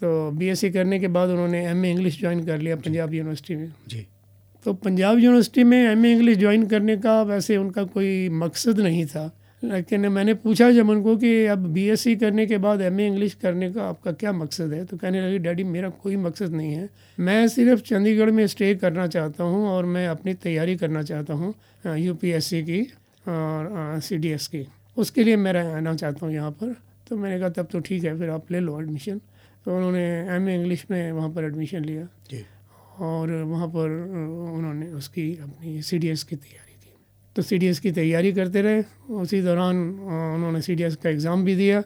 तो 0.00 0.30
बीएससी 0.30 0.70
करने 0.70 0.98
के 1.00 1.08
बाद 1.08 1.28
उन्होंने 1.28 1.66
एमए 1.66 1.90
इंग्लिश 1.90 2.20
ज्वाइन 2.20 2.44
कर 2.46 2.58
लिया 2.58 2.76
पंजाब 2.76 3.14
यूनिवर्सिटी 3.14 3.56
में। 3.56 3.72
जी। 3.88 4.06
तो 4.64 4.72
पंजाब 4.74 5.18
यूनिवर्सिटी 5.18 5.64
में 5.64 5.78
एमए 5.78 6.12
इंग्लिश 6.12 6.38
ज्वाइन 6.38 6.66
करने 6.66 6.96
का 6.96 7.22
वैसे 7.22 7.56
उनका 7.56 7.84
कोई 7.84 8.28
मकसद 8.28 8.80
नहीं 8.80 9.06
था। 9.06 9.30
लेकिन 9.62 10.06
मैंने 10.08 10.34
पूछा 10.34 10.70
जब 10.72 10.88
उनको 10.90 11.16
कि 11.16 11.44
अब 11.46 11.66
बीएससी 11.72 12.14
करने 12.16 12.46
के 12.46 12.58
बाद 12.58 12.80
एमए 12.82 13.06
इंग्लिश 13.06 13.34
करने 13.42 13.70
का 13.72 13.82
आपका 13.84 14.12
क्या 14.12 14.32
मकसद 14.32 14.72
है? 14.72 14.84
तो 14.84 14.96
कहने 14.96 15.20
लगे 15.20 15.38
डैडी 15.38 15.64
मेरा 15.64 15.88
कोई 16.02 16.16
मकसद 16.18 16.52
नहीं 16.52 16.72
है। 16.72 16.88
मैं 17.18 17.48
सिर्फ़ 17.48 17.82
चंडीगढ़ 17.82 18.30
में 18.30 18.46
स्टे 18.46 18.74
करना 18.74 19.06
चाहता 19.06 19.44
हूँ 19.44 19.66
और 19.68 19.84
मैं 19.86 20.06
अपनी 20.08 20.34
तैयारी 20.36 20.76
करना 20.76 21.02
चाहता 21.02 21.34
हूँ 21.34 21.54
यूपीएससी 21.98 22.62
की 22.62 22.80
और 23.26 24.00
सीडीएस 24.02 24.46
की। 24.46 24.66
उसके 24.96 25.24
लिए 25.24 25.36
मैं 25.36 25.52
रहना 25.52 25.94
चाहता 25.94 26.26
हूँ 26.26 26.34
यहाँ 26.34 26.50
पर। 26.52 26.74
तो 27.08 27.16
मैंने 27.16 27.38
कहा 27.38 27.48
तब 27.48 27.68
तो 27.72 27.80
ठीक 27.80 28.04
है 28.04 28.18
फिर 28.18 28.30
आप 28.30 28.50
ले 28.52 28.60
लो 28.60 28.80
एडमिशन 28.80 29.20
तो 29.64 29.76
उन्होंने 29.76 30.04
एमए 30.36 30.54
इंग्लिश 30.54 30.84
में 30.90 31.12
वहाँ 31.12 31.28
पर 31.30 31.44
एडमिशन 31.44 31.84
लिया। 31.84 32.08
जी। 32.30 32.44
और 33.00 33.30
वहाँ 33.44 33.68
पर 33.68 33.90
उन्होंने 34.54 34.86
उसकी 34.94 35.30
अपनी 35.42 35.80
सीडीएस 35.82 36.22
की 36.24 36.36
तैयारी 36.36 36.71
की 36.71 36.71
तो 37.36 37.42
सीडीएस 37.42 37.80
की 37.80 37.92
तैयारी 37.92 38.32
करते 38.32 38.62
रहे। 38.62 38.82
उसी 39.14 39.40
दौरान 39.42 39.76
उन्होंने 40.34 40.60
सीडीएस 40.62 40.96
का 40.96 41.10
एग्ज़ाम 41.10 41.44
भी 41.44 41.54
दिया 41.56 41.82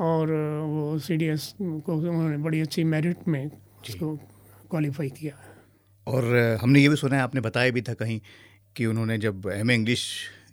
और 0.00 0.32
वो 0.68 0.98
सीडीएस 0.98 1.54
को 1.60 1.92
उन्होंने 1.92 2.36
बड़ी 2.38 2.60
अच्छी 2.60 2.84
मेरिट 2.84 3.28
में 3.28 3.46
उसको 3.46 4.14
क्वालिफाई 4.70 5.08
किया। 5.10 5.34
और 6.06 6.58
हमने 6.62 6.80
ये 6.80 6.88
भी 6.88 6.96
सुना 6.96 7.16
है 7.16 7.22
आपने 7.22 7.40
बताया 7.40 7.70
भी 7.70 7.82
था 7.82 7.94
कहीं 7.94 8.20
कि 8.76 8.86
उन्होंने 8.86 9.18
जब 9.18 9.50
एम 9.54 9.70
इंग्लिश 9.70 10.04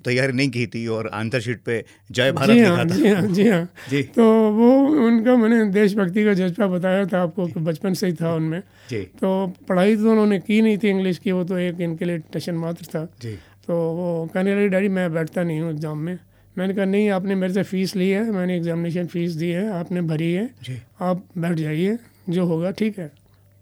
तैयारी 0.05 0.33
नहीं 0.33 0.49
की 0.49 0.65
थी 0.67 0.85
और 0.87 1.07
आंसर 1.13 1.39
शीट 1.41 1.61
पे 1.63 1.83
जय 2.11 2.31
भारत 2.31 2.53
जी 2.53 2.63
हाँ 2.63 2.85
जी 2.85 3.07
हाँ 3.07 3.21
जी 3.27 3.47
हाँ। 3.47 3.63
जी। 3.89 4.03
तो 4.15 4.23
वो 4.51 4.69
उनका 5.07 5.35
मैंने 5.37 5.63
देशभक्ति 5.71 6.23
का 6.25 6.33
जज्बा 6.33 6.67
बताया 6.67 7.05
था 7.05 7.21
आपको 7.21 7.47
कि 7.47 7.59
बचपन 7.59 7.93
से 7.93 8.07
ही 8.07 8.13
था 8.13 8.33
उनमें। 8.35 8.61
जी। 8.89 9.01
तो 9.19 9.31
पढ़ाई 9.69 9.95
तो 9.95 10.11
उन्होंने 10.11 10.39
की 10.39 10.61
नहीं 10.61 10.77
थी 10.77 10.89
इंग्लिश 10.89 11.17
की 11.17 11.31
वो 11.31 11.43
तो 11.43 11.57
एक 11.57 11.81
इनके 11.81 12.05
लिए 12.05 12.17
टशन 12.33 12.55
मात्र 12.55 12.85
था। 12.85 13.03
जी। 13.21 13.37
तो 13.69 13.75
वो 13.93 14.29
कहने 14.33 14.55
लगे 14.55 14.67
डैडी 14.69 14.87
मैं 14.89 15.11
बैठता 15.13 15.43
नहीं 15.43 15.59
हूँ 15.61 15.69
एग्ज़ाम 15.71 15.97
में। 15.97 16.17
मैंने 16.55 16.73
कहा 16.73 16.85
नहीं 16.85 17.09
आपने 17.09 17.35
मेरे 17.35 17.53
से 17.53 17.63
फ़ीस 17.63 17.95
ली 17.95 18.09
है 18.09 18.23
मैंने 18.31 18.55
एग्जामिनेशन 18.57 19.07
फ़ीस 19.07 19.31
दी 19.33 19.49
है 19.49 19.67
आपने 19.71 20.01
भरी 20.01 20.31
है। 20.33 20.45
जी। 20.63 20.77
आप 21.01 21.23
बैठ 21.37 21.57
जाइए 21.57 21.97
जो 22.29 22.45
होगा 22.45 22.71
ठीक 22.71 22.97
है। 22.99 23.07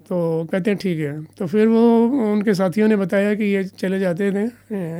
तो 0.07 0.47
कहते 0.51 0.71
हैं 0.71 0.79
ठीक 0.79 0.99
है। 0.99 1.11
तो 1.37 1.47
फिर 1.47 1.67
वो 1.67 1.83
उनके 2.31 2.53
साथियों 2.53 2.87
ने 2.87 2.95
बताया 2.95 3.33
कि 3.35 3.43
ये 3.45 3.63
चले 3.65 3.99
जाते 3.99 4.31
थे 4.31 4.45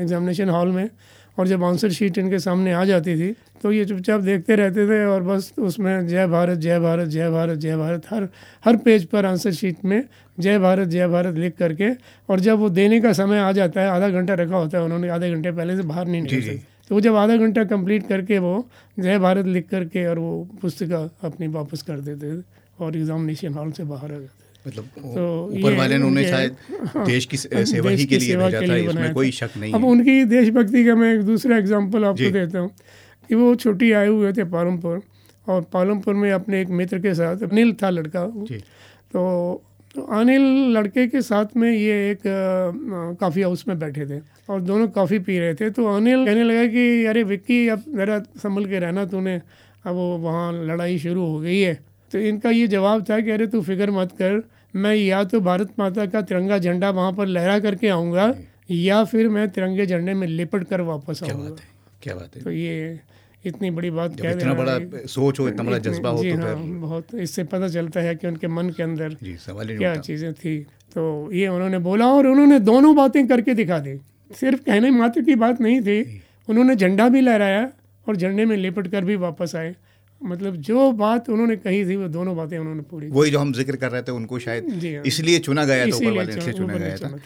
एग्जामिनेशन 0.02 0.50
हॉल 0.50 0.72
में। 0.72 0.90
और 1.38 1.48
जब 1.48 1.64
आंसर 1.64 1.92
शीट 1.92 2.18
इनके 2.18 2.40
सामने 2.40 2.74
आ 2.74 2.84
जाती 2.86 3.16
थी 3.16 3.34
तो 3.64 3.72
ये 3.72 3.86
चुपचाप 3.86 4.22
देखते 4.22 4.56
रहते 4.56 4.88
थे 4.88 5.04
और 5.06 5.24
बस 5.24 5.52
उसमें 5.60 6.08
जय 6.08 6.28
भारत 6.28 6.58
जय 6.58 6.80
भारत 6.80 7.08
जय 7.08 7.30
भारत 7.30 7.58
जय 7.58 7.78
भारत 7.78 8.06
हर 8.10 8.28
हर 8.66 8.78
पेज 8.78 9.06
पर 9.06 9.26
आंसर 9.26 9.52
शीट 9.54 9.86
में 9.86 10.02
जय 10.38 10.60
भारत 10.60 10.88
जय 10.88 11.08
भारत 11.08 11.36
लिख 11.36 11.56
करके 11.58 11.90
और 12.30 12.40
जब 12.40 12.60
वो 12.60 12.70
देने 12.72 13.00
का 13.02 13.14
समय 13.14 13.40
आ 13.40 13.52
जाता 13.52 13.82
है 13.82 13.90
आधा 13.90 14.10
घंटा 14.10 14.34
रखा 14.34 14.58
होता 14.58 14.78
है 14.78 14.84
उन्होंने 14.84 15.10
आधे 15.10 15.32
घंटे 15.32 15.52
पहले 15.52 15.78
से 15.78 15.84
बाहर 15.84 16.08
नहीं 16.08 16.22
निकल 16.22 16.60
तो 16.90 16.96
वो 16.96 17.02
जब 17.02 17.16
आधा 17.16 17.36
घंटा 17.38 17.64
कंप्लीट 17.66 18.08
करके 18.08 18.40
वो 18.40 18.54
जय 18.98 19.20
भारत 19.20 19.46
लिख 19.48 19.70
करके 19.70 20.06
और 20.08 20.20
वो 20.20 20.48
पुस्तिका 20.62 21.10
अपनी 21.24 21.48
वापस 21.56 21.82
कर 21.82 22.00
देते 22.02 22.36
थे 22.36 22.44
और 22.80 22.98
एग्जामिनेशन 22.98 23.54
हॉल 23.54 23.72
से 23.72 23.84
बाहर 23.86 24.12
आ 24.12 24.18
जाते 24.18 24.47
मतलब 24.66 24.84
तो 24.96 25.26
ऊपर 25.46 25.72
ये 25.72 25.78
वाले 25.78 25.98
ने 25.98 26.06
उन्हें 26.06 26.30
शायद 26.30 26.56
हाँ, 26.96 27.06
देश 27.06 27.26
की 27.26 27.38
सेवा 27.38 27.90
देश 27.90 28.00
ही 28.00 28.06
के 28.06 28.18
लिए 28.18 28.38
भेजा 28.38 28.62
था 28.62 28.76
इसमें 28.76 29.14
कोई 29.14 29.32
शक 29.32 29.58
नहीं 29.58 29.74
अब 29.74 29.84
उनकी 29.86 30.24
देशभक्ति 30.26 30.86
का 30.86 30.96
मैं 30.96 31.14
एक 31.14 31.22
दूसरा 31.26 31.58
एग्ज़ाम्पल 31.58 32.06
आपको 32.06 32.32
देता 32.32 32.60
हूँ 32.60 32.70
कि 33.30 33.36
वो 33.36 33.54
छोटी 33.58 33.92
आए 33.92 34.08
हुए 34.08 34.34
थे 34.34 34.44
पालमपुर 34.52 35.02
और 35.48 35.62
पालमपुर 35.74 36.14
में 36.16 36.32
अपने 36.32 36.62
एक 36.62 36.70
मित्र 36.80 37.00
के 37.00 37.14
साथ 37.16 37.44
अनिल 37.44 37.74
था 37.82 37.90
लड़का। 37.90 38.26
तो 39.14 39.64
तो 39.96 40.02
अनिल 40.14 40.44
लड़के 40.74 41.08
के 41.08 41.22
साथ 41.22 41.56
में 41.58 41.72
ये 41.72 41.94
एक 42.12 42.22
कॉफ़ी 43.20 43.42
हाउस 43.42 43.68
में 43.68 43.78
बैठे 43.80 44.06
थे 44.06 44.20
और 44.50 44.62
दोनों 44.62 44.88
कॉफ़ी 44.90 45.20
पी 45.20 45.38
रहे 45.40 45.54
थे। 45.56 45.70
तो 45.70 45.86
अनिल 45.96 46.26
कहने 46.26 46.44
लगा 46.44 46.66
कि 46.68 47.06
अरे 47.06 47.24
विक्की 47.24 47.68
अब 47.68 47.84
ज़रा 47.96 48.20
संभल 48.38 48.66
के 48.66 48.80
रहना 48.80 49.06
तूने। 49.06 49.36
अब 49.86 49.96
वो 49.96 50.18
वहाँ 50.18 50.52
लड़ाई 50.66 50.98
शुरू 51.00 51.26
हो 51.26 51.40
गई 51.40 51.60
है। 51.60 51.80
तो 52.12 52.20
इनका 52.20 52.50
ये 52.50 52.68
जवाब 52.68 53.04
था 53.10 53.20
कि 53.20 53.32
अरे 53.32 53.48
तू 53.48 53.62
फ़िक्र 53.62 53.92
मत 53.92 54.12
कर 54.12 54.42
मैं 54.76 54.94
या 54.96 55.24
तो 55.24 55.40
भारत 55.42 55.74
माता 55.80 56.06
का 56.06 56.22
तिरंगा 56.22 56.58
झंडा 56.58 56.90
वहाँ 56.90 57.12
पर 57.14 57.26
लहरा 57.28 57.60
करके 57.60 57.90
आऊँगा 57.90 58.34
या 58.72 59.04
फिर 59.04 59.30
मैं 59.30 59.48
तिरंगे 59.50 59.86
झंडे 59.86 60.14
में 60.14 60.28
लिपट 60.28 60.64
कर 60.68 60.82
वापस 60.82 61.20
क्या 61.24 61.34
आऊँगा। 61.34 61.50
बात 61.50 61.60
है 61.60 61.66
क्या 62.04 62.16
बात 62.16 62.36
है। 62.36 62.42
तो 62.44 62.52
ये 62.52 63.00
इतनी 63.46 63.70
बड़ी 63.72 63.90
बात 63.92 64.20
कह 64.22 64.30
इतना 64.32 64.54
बड़ा 64.54 64.78
सोच 65.08 65.40
हो 65.40 65.48
इतना 65.48 65.64
बड़ा 65.64 65.78
जज्बा 65.80 66.10
हो 66.10 66.24
तो 66.24 66.36
हाँ, 66.38 66.56
बहुत 66.82 67.14
इससे 67.16 67.44
पता 67.46 67.68
चलता 67.70 68.00
है 68.00 68.16
कि 68.16 68.28
उनके 68.28 68.48
मन 68.48 68.70
के 68.70 68.84
अंदर 68.84 69.16
क्या 69.78 69.96
चीज़ें 69.98 70.34
थी। 70.34 70.58
तो 70.94 71.32
ये 71.34 71.48
उन्होंने 71.48 71.80
बोला 71.80 72.08
और 72.14 72.28
उन्होंने 72.28 72.60
दोनों 72.62 72.96
बातें 72.96 73.28
करके 73.28 73.54
दिखा 73.54 73.80
दी। 73.80 73.98
सिर्फ़ 74.32 74.62
कहने 74.64 74.92
मात्र 74.92 75.22
की 75.22 75.36
बात 75.36 75.62
नहीं 75.62 75.82
थी 75.82 76.22
उन्होंने 76.50 76.76
झंडा 76.76 77.08
भी 77.10 77.22
लहराया 77.22 77.70
और 78.08 78.16
झंडे 78.16 78.46
में 78.46 78.56
लिपट 78.58 78.88
कर 78.88 79.06
भी 79.06 79.16
वापस 79.18 79.56
आए। 79.56 79.76
मतलब 80.24 80.56
जो 80.56 80.92
बात 80.92 81.30
उन्होंने 81.30 81.56
कही 81.56 81.86
थी 81.86 81.96
वो 81.96 82.08
दोनों 82.08 82.36
बातें 82.38 82.58
उन्होंने 82.58 82.82
पूरी 82.82 83.08
वही 83.08 83.32
जो 83.32 83.40
हम 83.40 83.54
ज़िक्र 83.54 83.76
कर 83.76 83.92
रहे 83.92 84.02
थे 84.02 84.12
उनको 84.12 84.40
शायद 84.40 84.70
हाँ। 84.70 85.04
इसलिए 85.06 85.40
चुना 85.40 85.66
गया 85.66 85.86
था 85.86 85.96
ऊपर 85.96 86.12
वाले 86.18 86.32
इसलिए 86.38 86.54
चुना- 86.54 86.80
गया 86.80 86.98
था। 86.98 87.20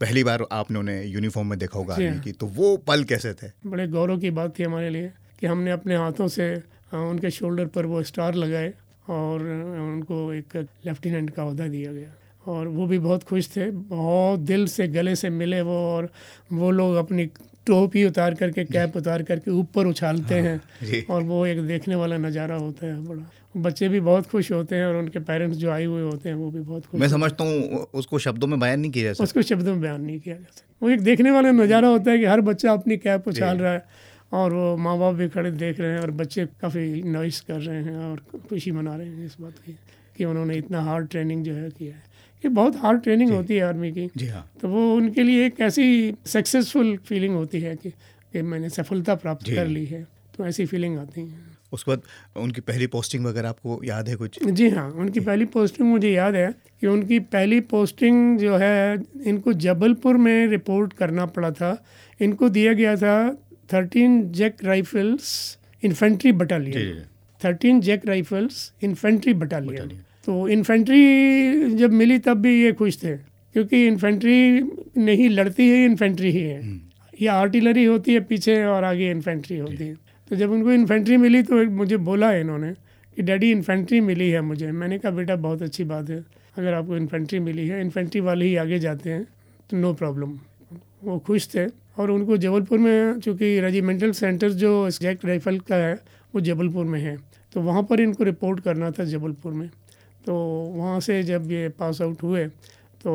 पहली 0.00 0.24
बार 0.24 0.46
आपने 0.52 0.78
उन्हें 0.78 1.04
यूनिफॉर्म 1.04 1.48
में 1.48 1.58
देखा 1.58 1.78
होगा 1.78 1.94
आर्मी 1.94 2.06
हाँ। 2.08 2.20
की 2.20 2.32
तो 2.32 2.46
वो 2.46 2.76
पल 2.76 3.04
कैसे 3.04 3.32
थे? 3.34 3.50
बड़े 3.66 3.86
गौरव 3.88 4.18
की 4.18 4.30
बात 4.30 4.58
थी 4.58 4.62
हमारे 4.62 4.90
लिए 4.90 5.12
कि 5.40 5.46
हमने 5.46 5.70
अपने 5.70 5.96
हाथों 5.96 6.28
से 6.28 6.54
उनके 6.94 7.30
शोल्डर 7.30 7.66
पर 7.66 7.86
वो 7.86 8.02
स्टार 8.02 8.34
लगाए 8.34 8.72
और 9.08 9.42
उनको 9.92 10.32
एक 10.32 10.56
लेफ्टिनेंट 10.86 11.30
का 11.30 11.42
अहदा 11.42 11.66
दिया 11.68 11.92
गया। 11.92 12.14
और 12.46 12.68
वो 12.68 12.86
भी 12.86 12.98
बहुत 12.98 13.22
खुश 13.22 13.48
थे 13.56 13.70
बहुत 13.70 14.40
दिल 14.40 14.66
से 14.66 14.88
गले 14.88 15.16
से 15.16 15.30
मिले 15.30 15.60
वो 15.62 15.76
और 15.76 16.08
वो 16.52 16.70
लोग 16.70 16.94
अपनी 16.94 17.26
टोपी 17.68 18.04
उतार 18.04 18.34
करके 18.34 18.64
कैप 18.66 18.96
उतार 19.02 19.22
करके 19.22 19.50
ऊपर 19.52 19.86
उछालते 19.86 20.40
हाँ, 20.40 20.48
हैं 20.48 21.04
और 21.10 21.22
वो 21.24 21.44
एक 21.46 21.66
देखने 21.66 21.94
वाला 21.94 22.16
नज़ारा 22.18 22.56
होता 22.56 22.86
है 22.86 23.00
बड़ा। 23.04 23.22
बच्चे 23.56 23.88
भी 23.88 24.00
बहुत 24.00 24.26
खुश 24.26 24.50
होते 24.52 24.76
हैं 24.76 24.86
और 24.86 24.96
उनके 24.96 25.18
पेरेंट्स 25.20 25.56
जो 25.58 25.70
आए 25.70 25.84
हुए 25.84 26.02
होते 26.02 26.28
हैं 26.28 26.36
वो 26.36 26.50
भी 26.50 26.60
बहुत 26.60 26.86
खुश 26.86 27.00
मैं 27.00 27.08
समझता 27.08 27.44
हूँ 27.44 27.86
उसको 27.94 28.18
शब्दों 28.18 28.46
में 28.46 28.58
बयान 28.60 28.80
नहीं 28.80 28.90
किया 28.90 29.04
जा 29.04 29.12
सकता। 29.12 29.24
उसको 29.24 29.42
शब्दों 29.42 29.72
में 29.72 29.80
बयान 29.80 30.00
नहीं 30.02 30.18
किया 30.20 30.36
जा 30.36 30.44
सकता। 30.44 30.76
वो 30.82 30.90
एक 30.90 31.00
देखने 31.02 31.30
वाला 31.30 31.50
नज़ारा 31.52 31.88
होता 31.88 32.10
है 32.10 32.18
कि 32.18 32.24
हर 32.24 32.40
बच्चा 32.42 32.72
अपनी 32.72 32.96
कैप 32.98 33.28
उछाल 33.28 33.58
रहा 33.58 33.72
है 33.72 33.84
और 34.32 34.52
वो 34.52 34.76
माँ 34.76 34.98
बाप 34.98 35.14
भी 35.14 35.28
खड़े 35.28 35.50
देख 35.52 35.80
रहे 35.80 35.90
हैं 35.90 36.00
और 36.00 36.10
बच्चे 36.12 36.44
काफ़ी 36.60 37.02
नॉइस 37.04 37.40
कर 37.40 37.60
रहे 37.60 37.82
हैं 37.82 37.96
और 38.10 38.20
खुशी 38.48 38.72
मना 38.72 38.96
रहे 38.96 39.06
हैं 39.06 39.26
इस 39.26 39.36
बात 39.40 39.58
की 39.66 39.76
कि 40.16 40.24
उन्होंने 40.24 40.56
इतना 40.56 40.82
हार्ड 40.82 41.08
ट्रेनिंग 41.08 41.44
जो 41.44 41.54
है 41.54 41.70
किया 41.70 41.94
है। 41.94 42.02
ये 42.44 42.48
बहुत 42.48 42.76
हार्ड 42.76 43.02
ट्रेनिंग 43.02 43.30
होती 43.30 43.54
है 43.54 43.62
आर्मी 43.62 43.90
की। 43.92 44.08
जी 44.16 44.26
हाँ। 44.26 44.50
तो 44.60 44.68
वो 44.68 44.94
उनके 44.94 45.22
लिए 45.22 45.46
एक 45.46 45.60
ऐसी 45.60 46.14
सक्सेसफुल 46.26 46.96
फीलिंग 46.96 47.34
होती 47.34 47.60
है 47.60 47.74
कि, 47.76 47.90
कि 47.90 48.42
मैंने 48.42 48.68
सफलता 48.70 49.14
प्राप्त 49.14 49.50
कर 49.50 49.66
ली 49.66 49.84
है 49.84 50.06
तो 50.36 50.46
ऐसी 50.46 50.66
फीलिंग 50.66 50.98
आती 50.98 51.20
है। 51.20 51.46
उसके 51.72 51.90
बाद 51.90 52.02
उनकी 52.36 52.60
पहली 52.60 52.86
पोस्टिंग 52.86 53.24
वगैरह 53.26 53.48
आपको 53.48 53.80
याद 53.84 54.08
है 54.08 54.14
कुछ? 54.16 54.38
जी 54.44 54.68
हाँ 54.70 54.88
उनकी 54.90 55.20
पहली 55.20 55.44
पोस्टिंग 55.44 55.88
मुझे 55.88 56.12
याद 56.12 56.34
है 56.34 56.54
कि 56.80 56.86
उनकी 56.86 57.18
पहली 57.28 57.60
पोस्टिंग 57.60 58.38
जो 58.38 58.56
है 58.56 59.02
इनको 59.24 59.52
जबलपुर 59.52 60.16
में 60.16 60.46
रिपोर्ट 60.46 60.92
करना 60.92 61.26
पड़ा 61.26 61.50
था। 61.50 61.76
इनको 62.20 62.48
दिया 62.48 62.72
गया 62.72 62.96
था 62.96 63.16
thirteen 63.72 64.32
JAK 64.32 64.64
rifles 64.64 65.58
infantry 65.82 66.32
battalion 66.32 67.04
thirteen 67.40 67.80
JAK 67.80 68.06
rifles 68.06 68.72
infantry 68.82 69.34
battalion 69.34 69.90
तो 70.28 70.48
इन्फेंट्री 70.48 71.74
जब 71.74 71.92
मिली 71.92 72.18
तब 72.18 72.36
भी 72.36 72.50
ये 72.62 72.72
खुश 72.72 72.96
थे 73.02 73.16
क्योंकि 73.16 73.86
इन्फेंट्री 73.86 74.60
नहीं 74.98 75.28
लड़ती 75.30 75.68
है 75.68 75.84
इन्फेंट्री 75.84 76.30
ही 76.30 76.40
है। 76.40 76.60
या 77.14 77.34
आर्टिलरी 77.34 77.84
होती 77.84 78.14
है 78.14 78.20
पीछे 78.20 78.56
और 78.64 78.84
आगे 78.84 79.10
इन्फेंट्री 79.10 79.58
होती 79.58 79.84
है। 79.84 79.94
तो 80.30 80.36
जब 80.36 80.50
उनको 80.50 80.72
इन्फेंट्री 80.72 81.16
मिली 81.16 81.42
तो 81.42 81.64
मुझे 81.70 81.96
बोला 81.96 82.30
है 82.30 82.40
इन्होंने 82.40 82.72
कि 83.16 83.22
डैडी 83.22 83.50
इन्फेंट्री 83.52 84.00
मिली 84.00 84.28
है 84.30 84.40
मुझे। 84.40 84.70
मैंने 84.72 84.98
कहा 84.98 85.12
बेटा 85.12 85.36
बहुत 85.38 85.62
अच्छी 85.62 85.84
बात 85.84 86.10
है। 86.10 86.22
अगर 86.56 86.72
आपको 86.74 86.96
इन्फेंट्री 86.96 87.38
मिली 87.40 87.66
है 87.68 87.80
इन्फेंट्री 87.80 88.20
वाले 88.20 88.46
ही 88.46 88.54
आगे 88.56 88.78
जाते 88.78 89.10
हैं 89.10 89.24
तो 89.70 89.76
नो 89.76 89.92
प्रॉब्लम 89.94 90.38
वो 91.04 91.18
खुश 91.26 91.48
थे 91.54 91.66
और 91.98 92.10
उनको 92.10 92.36
जबलपुर 92.36 92.78
में 92.78 93.20
चूँकि 93.20 93.58
रेजिमेंटल 93.60 94.12
सेंटर 94.12 94.50
जो 94.52 94.88
जैक 94.92 95.24
राइफल 95.24 95.58
का 95.60 95.76
है 95.78 95.94
वो 96.34 96.40
जबलपुर 96.42 96.84
में 96.84 97.00
है। 97.00 97.16
तो 97.52 97.60
वहाँ 97.62 97.82
पर 97.82 98.00
इनको 98.00 98.24
रिपोर्ट 98.24 98.60
करना 98.60 98.90
था 98.90 99.04
जबलपुर 99.06 99.52
में। 99.52 99.68
तो 100.28 100.34
वहाँ 100.74 100.98
से 101.00 101.22
जब 101.24 101.50
ये 101.50 101.68
पास 101.78 102.00
आउट 102.02 102.22
हुए 102.22 102.46
तो 103.00 103.12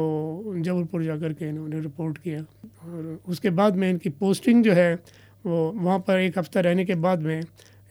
जबलपुर 0.58 1.03
जा 1.03 1.17
कर 1.17 1.34
के 1.34 1.50
इन्होंने 1.50 1.79
रिपोर्ट 1.82 2.17
किया। 2.17 2.39
और 2.39 3.20
उसके 3.29 3.50
बाद 3.51 3.75
में 3.75 3.89
इनकी 3.89 4.10
पोस्टिंग 4.10 4.63
जो 4.63 4.74
है 4.74 4.93
वो 5.46 5.60
वहाँ 5.75 6.00
पर 6.08 6.20
एक 6.20 6.38
हफ़्ता 6.39 6.60
रहने 6.60 6.86
के 6.86 6.96
बाद 6.98 7.22
में 7.22 7.43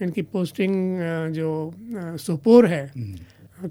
इनकी 0.03 0.23
पोस्टिंग 0.33 1.33
जो 1.33 1.51
सोपोर 2.19 2.67
है 2.67 2.91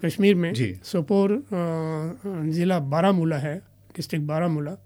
कश्मीर 0.06 0.36
में। 0.36 0.54
सोपोर 0.86 1.44
ज़िला 1.54 2.80
बारामूला 2.88 3.38
है 3.38 3.56
डिस्ट्रिक्ट 3.96 4.26
बारामूला। 4.28 4.78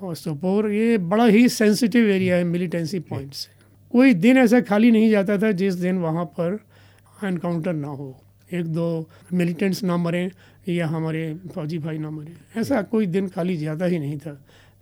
और 0.00 0.14
सोपोर 0.16 0.70
ये 0.72 0.98
बड़ा 0.98 1.24
ही 1.26 1.48
सेंसिटिव 1.50 2.08
एरिया 2.10 2.36
है 2.36 2.44
मिलिटेंसी 2.44 2.98
पॉइंट 3.02 3.32
से। 3.34 3.50
कोई 3.92 4.14
दिन 4.16 4.38
ऐसा 4.38 4.60
खाली 4.62 4.90
नहीं 4.90 5.10
जाता 5.10 5.38
था 5.38 5.52
जिस 5.52 5.74
दिन 5.76 5.98
वहाँ 5.98 6.24
पर 6.38 6.58
एनकाउंटर 7.24 7.72
ना 7.74 7.88
हो। 7.88 8.14
एक 8.52 8.66
दो 8.66 8.86
मिलिटेंट्स 9.32 9.82
ना 9.84 9.96
मरें 9.96 10.30
या 10.68 10.86
हमारे 10.86 11.22
फौजी 11.54 11.78
भाई 11.78 11.98
ना 11.98 12.10
मरें। 12.10 12.34
ऐसा 12.56 12.82
कोई 12.84 13.06
दिन 13.08 13.28
खाली 13.28 13.56
ज़्यादा 13.56 13.86
ही 13.86 13.98
नहीं 13.98 14.18
था। 14.18 14.32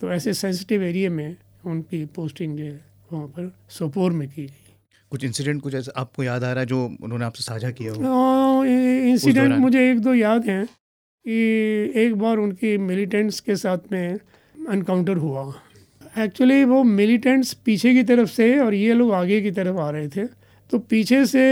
तो 0.01 0.11
ऐसे 0.13 0.35
सेंसिटिव 0.35 0.83
एरिया 0.83 1.11
में 1.11 1.37
उनकी 1.67 2.05
पोस्टिंग 2.15 2.57
जो 2.59 2.65
है 2.65 2.81
वहाँ 3.13 3.27
पर 3.29 3.53
सोपोर 3.71 4.13
में 4.13 4.29
की 4.29 4.43
गई। 4.43 4.75
कुछ 5.13 5.25
इंसिडेंट 5.25 5.63
कुछ 5.63 5.75
ऐसा 5.75 5.93
आपको 5.97 6.23
याद 6.25 6.45
आ 6.45 6.53
रहा 6.53 6.61
है 6.61 6.67
जो 6.67 6.85
उन्होंने 7.03 7.25
आपसे 7.25 7.43
साझा 7.43 7.71
किया 7.71 7.93
हो? 7.93 8.65
इंसिडेंट 8.65 9.53
मुझे 9.59 9.91
एक 9.91 10.01
दो 10.01 10.15
याद 10.15 10.47
हैं 10.47 10.65
कि 10.67 11.39
एक 12.03 12.15
बार 12.15 12.39
उनकी 12.39 12.77
मिलिटेंट्स 12.81 13.41
के 13.41 13.57
साथ 13.57 13.93
में 13.93 14.19
इनकाउंटर 14.73 15.17
हुआ। 15.17 15.53
एक्चुअली 16.19 16.65
वो 16.65 16.83
मिलिटेंट्स 16.85 17.53
पीछे 17.65 17.93
की 17.95 18.03
तरफ़ 18.03 18.31
से 18.31 18.59
और 18.59 18.75
ये 18.75 18.95
लोग 18.95 19.13
आगे 19.15 19.41
की 19.41 19.51
तरफ़ 19.51 19.77
आ 19.79 19.91
रहे 19.91 20.09
थे। 20.09 20.25
तो 20.71 20.79
पीछे 20.79 21.25
से 21.27 21.43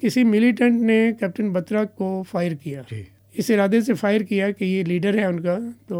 किसी 0.00 0.24
मिलिटेंट 0.24 0.80
ने 0.80 1.00
कैप्टन 1.12 1.50
बत्रा 1.52 1.84
को 1.84 2.22
फायर 2.22 2.54
किया। 2.54 2.84
इस 3.36 3.50
इरादे 3.50 3.80
से 3.82 3.94
फायर 3.94 4.22
किया 4.22 4.50
कि 4.50 4.66
ये 4.66 4.84
लीडर 4.84 5.16
है 5.18 5.28
उनका 5.28 5.56
तो 5.88 5.98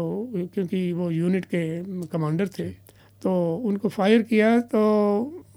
क्योंकि 0.53 0.91
वो 0.93 1.09
यूनिट 1.11 1.45
के 1.45 1.61
कमांडर 2.07 2.47
थे 2.47 2.69
तो 3.21 3.33
उनको 3.55 3.89
फायर 3.89 4.21
किया 4.21 4.59
तो 4.59 4.81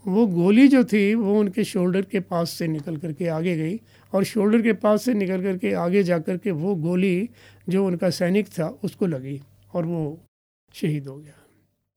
वो 0.06 0.26
गोली 0.26 0.66
जो 0.68 0.82
थी 0.84 1.14
वो 1.14 1.38
उनके 1.40 1.64
शोल्डर 1.64 2.02
के 2.02 2.20
पास 2.20 2.50
से 2.50 2.66
निकल 2.68 2.96
करके 2.96 3.26
आगे 3.28 3.56
गई 3.56 3.80
और 4.12 4.24
शोल्डर 4.24 4.62
के 4.62 4.72
पास 4.72 5.04
से 5.04 5.14
निकल 5.14 5.42
करके 5.42 5.72
आगे 5.72 6.02
जा 6.02 6.18
कर 6.18 6.36
के 6.36 6.50
वो 6.50 6.74
गोली 6.74 7.28
जो 7.68 7.86
उनका 7.86 8.10
सैनिक 8.10 8.48
था 8.48 8.68
उसको 8.84 9.06
लगी 9.06 9.40
और 9.74 9.84
वो 9.86 10.18
शहीद 10.74 11.06
हो 11.08 11.16
गया। 11.16 11.38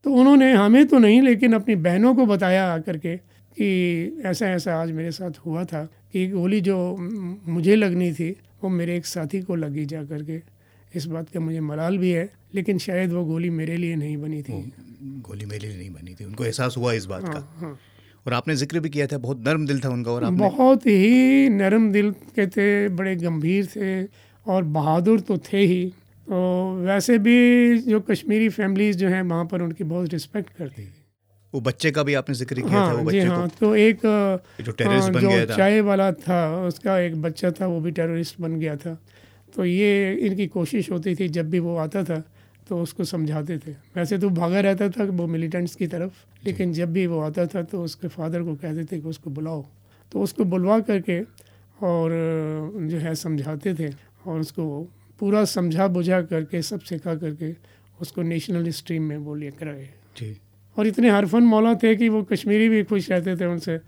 तो 0.05 0.13
उन्होंने 0.13 0.51
हमें 0.53 0.85
तो 0.85 0.99
नहीं 0.99 1.21
लेकिन 1.21 1.53
अपनी 1.53 1.75
बहनों 1.75 2.15
को 2.15 2.25
बताया 2.25 2.65
आकर 2.73 2.97
के 2.97 3.15
कि 3.57 4.21
ऐसा 4.25 4.47
ऐसा 4.47 4.75
आज 4.75 4.91
मेरे 4.91 5.11
साथ 5.11 5.39
हुआ 5.45 5.63
था 5.65 5.83
कि 6.13 6.27
गोली 6.27 6.61
जो 6.61 6.75
मुझे 7.47 7.75
लगनी 7.75 8.11
थी 8.13 8.29
वो 8.63 8.69
मेरे 8.69 8.95
एक 8.97 9.05
साथी 9.05 9.41
को 9.41 9.55
लगी 9.55 9.85
जा 9.85 10.03
करके। 10.03 10.41
इस 10.91 11.05
बात 11.05 11.29
का 11.29 11.39
मुझे 11.39 11.59
मलाल 11.61 11.97
भी 11.97 12.11
है 12.11 12.29
लेकिन 12.55 12.77
शायद 12.77 13.11
वो 13.11 13.23
गोली 13.25 13.49
मेरे 13.49 13.77
लिए 13.77 13.95
नहीं 13.95 14.17
बनी 14.17 14.41
थी। 14.43 14.61
गोली 15.21 15.45
मेरे 15.45 15.67
लिए 15.67 15.77
नहीं 15.77 15.91
बनी 15.93 16.13
थी। 16.13 16.25
उनको 16.25 16.45
एहसास 16.45 16.77
हुआ 16.77 16.93
इस 16.93 17.05
बात 17.05 17.23
का। 17.23 17.31
हाँ 17.31 17.57
हाँ। 17.59 17.77
और 18.25 18.33
आपने 18.33 18.55
ज़िक्र 18.55 18.79
भी 18.79 18.89
किया 18.89 19.07
था 19.07 19.17
बहुत 19.17 19.43
नरम 19.47 19.65
दिल 19.67 19.79
था 19.79 19.89
उनका 19.89 20.11
और 20.11 20.23
आपने 20.23 20.37
बहुत 20.39 20.85
ही 20.85 21.49
नरम 21.49 21.91
दिल 21.91 22.11
के 22.35 22.47
थे 22.47 22.67
बड़े 22.89 23.15
गंभीर 23.15 23.65
थे 23.75 24.03
और 24.45 24.63
बहादुर 24.63 25.19
तो 25.19 25.37
थे 25.37 25.65
ही। 25.65 25.85
तो 26.27 26.37
वैसे 26.77 27.17
भी 27.19 27.77
जो 27.79 27.99
कश्मीरी 28.01 28.49
फैमिलीज़ 28.49 28.97
जो 28.97 29.07
हैं 29.07 29.21
वहाँ 29.23 29.45
पर 29.45 29.61
उनकी 29.61 29.83
बहुत 29.83 30.13
रिस्पेक्ट 30.13 30.49
करती 30.57 30.83
थी 30.83 31.04
वो 31.55 31.59
बच्चे 31.61 31.91
का 31.91 32.03
भी 32.03 32.13
आपने 32.13 32.35
ज़िक्र 32.35 32.55
किया 32.55 32.67
हाँ, 32.69 32.87
था 32.87 32.91
वो 32.91 33.03
हाँ 33.03 33.11
जी 33.11 33.19
बच्चे 33.19 33.27
हाँ 33.27 33.47
तो 33.59 33.75
एक 33.77 33.99
जो 34.61 34.71
टेररिस्ट 34.71 35.03
हाँ, 35.03 35.11
बन 35.13 35.19
जो 35.21 35.29
गया 35.29 35.45
था। 35.45 35.55
चाय 35.55 35.81
वाला 35.81 36.11
था 36.11 36.39
उसका 36.67 36.97
एक 36.99 37.21
बच्चा 37.21 37.51
था 37.51 37.67
वो 37.67 37.79
भी 37.79 37.91
टेररिस्ट 37.91 38.41
बन 38.41 38.59
गया 38.59 38.75
था। 38.75 38.97
तो 39.55 39.65
ये 39.65 40.13
इनकी 40.27 40.47
कोशिश 40.51 40.91
होती 40.91 41.15
थी 41.15 41.27
जब 41.31 41.49
भी 41.49 41.59
वो 41.59 41.75
आता 41.79 42.03
था 42.03 42.23
तो 42.67 42.81
उसको 42.81 43.03
समझाते 43.05 43.57
थे। 43.57 43.71
वैसे 43.95 44.17
तो 44.17 44.29
भागा 44.35 44.59
रहता 44.59 44.89
था 44.89 45.03
वो 45.05 45.27
मिलिटेंट्स 45.27 45.75
की 45.75 45.87
तरफ़ 45.87 46.45
लेकिन 46.45 46.73
जब 46.73 46.91
भी 46.93 47.05
वो 47.07 47.19
आता 47.21 47.45
था 47.47 47.61
तो 47.63 47.83
उसके 47.83 48.07
फादर 48.07 48.43
को 48.43 48.55
कहते 48.55 48.85
थे 48.85 48.99
कि 48.99 49.07
उसको 49.07 49.29
बुलाओ। 49.31 49.65
तो 50.11 50.21
उसको 50.21 50.43
बुलवा 50.45 50.79
करके 50.83 51.19
और 51.79 52.11
जो 52.89 52.97
है 52.97 53.15
समझाते 53.15 53.73
थे 53.73 53.89
और 54.25 54.39
उसको 54.39 54.65
पूरा 55.19 55.45
समझा 55.45 55.87
बुझा 55.89 56.21
करके 56.23 56.61
सब 56.63 56.79
सिखा 56.81 57.15
करके 57.15 57.53
उसको 58.01 58.21
नेशनल 58.23 58.69
स्ट्रीम 58.71 59.03
में 59.03 59.17
वो 59.17 59.35
लेकर 59.35 59.67
आए। 59.67 59.89
जी। 60.17 60.37
और 60.77 60.87
इतने 60.87 61.09
हरफन 61.09 61.43
मौला 61.45 61.73
थे 61.75 61.95
कि 61.95 62.09
वो 62.09 62.21
कश्मीरी 62.25 62.69
भी 62.69 62.83
खुश 62.83 63.09
रहते 63.11 63.35
थे 63.35 63.45
उनसे 63.45 63.79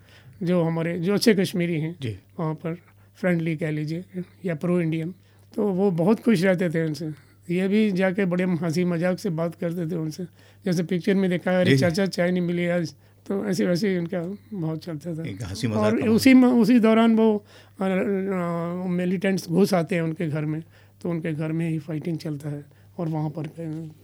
जो 0.44 0.62
हमारे 0.64 0.98
जो 1.00 1.14
अच्छे 1.14 1.34
कश्मीरी 1.36 1.80
हैं। 1.80 1.96
जी। 2.02 2.18
वहाँ 2.40 2.54
पर 2.56 2.78
फ्रेंडली 3.18 3.56
कह 3.58 3.72
लीजिए 3.72 4.24
या 4.46 4.56
प्रो 4.56 4.80
इंडियन 4.82 5.14
तो 5.54 5.68
वो 5.74 5.90
बहुत 5.94 6.20
खुश 6.20 6.44
रहते 6.44 6.70
थे 6.70 6.86
उनसे। 6.86 7.06
ये 7.48 7.68
भी 7.68 7.92
जाके 7.92 8.26
बड़े 8.26 8.44
हँसी 8.62 8.84
मज़ाक 8.86 9.20
से 9.20 9.30
बात 9.32 9.56
करते 9.56 9.90
थे 9.92 9.96
उनसे। 9.96 10.24
जैसे 10.66 10.84
पिक्चर 10.84 11.16
में 11.16 11.30
देखा 11.30 11.52
है, 11.52 11.62
अरे 11.62 11.78
चाचा 11.78 12.06
चाय 12.08 12.32
नहीं 12.32 12.42
मिली 12.42 12.68
आज। 12.70 12.94
तो 13.26 13.46
ऐसे 13.46 13.66
वैसे 13.66 13.98
उनका 13.98 14.22
बहुत 14.54 14.84
चलता 14.84 15.14
था। 15.16 15.24
हँसी 15.44 15.68
मज़ाक 15.68 15.84
और 15.84 16.10
उसी 16.10 16.34
में 16.34 16.48
उसी 16.48 16.80
दौरान 16.80 17.16
वो 17.16 18.88
मिलिटेंट्स 18.90 19.50
घुस 19.50 19.74
आते 19.74 19.96
हैं 19.96 20.02
उनके 20.02 20.28
घर 20.28 20.46
में। 20.46 20.62
तो 21.02 21.10
उनके 21.10 21.34
घर 21.34 21.52
में 21.52 21.70
ही 21.70 21.80
फाइटिंग 21.80 22.18
चलता 22.18 22.50
है। 22.50 22.64
और 23.00 23.08
वहाँ 23.08 23.30
पर 23.30 23.48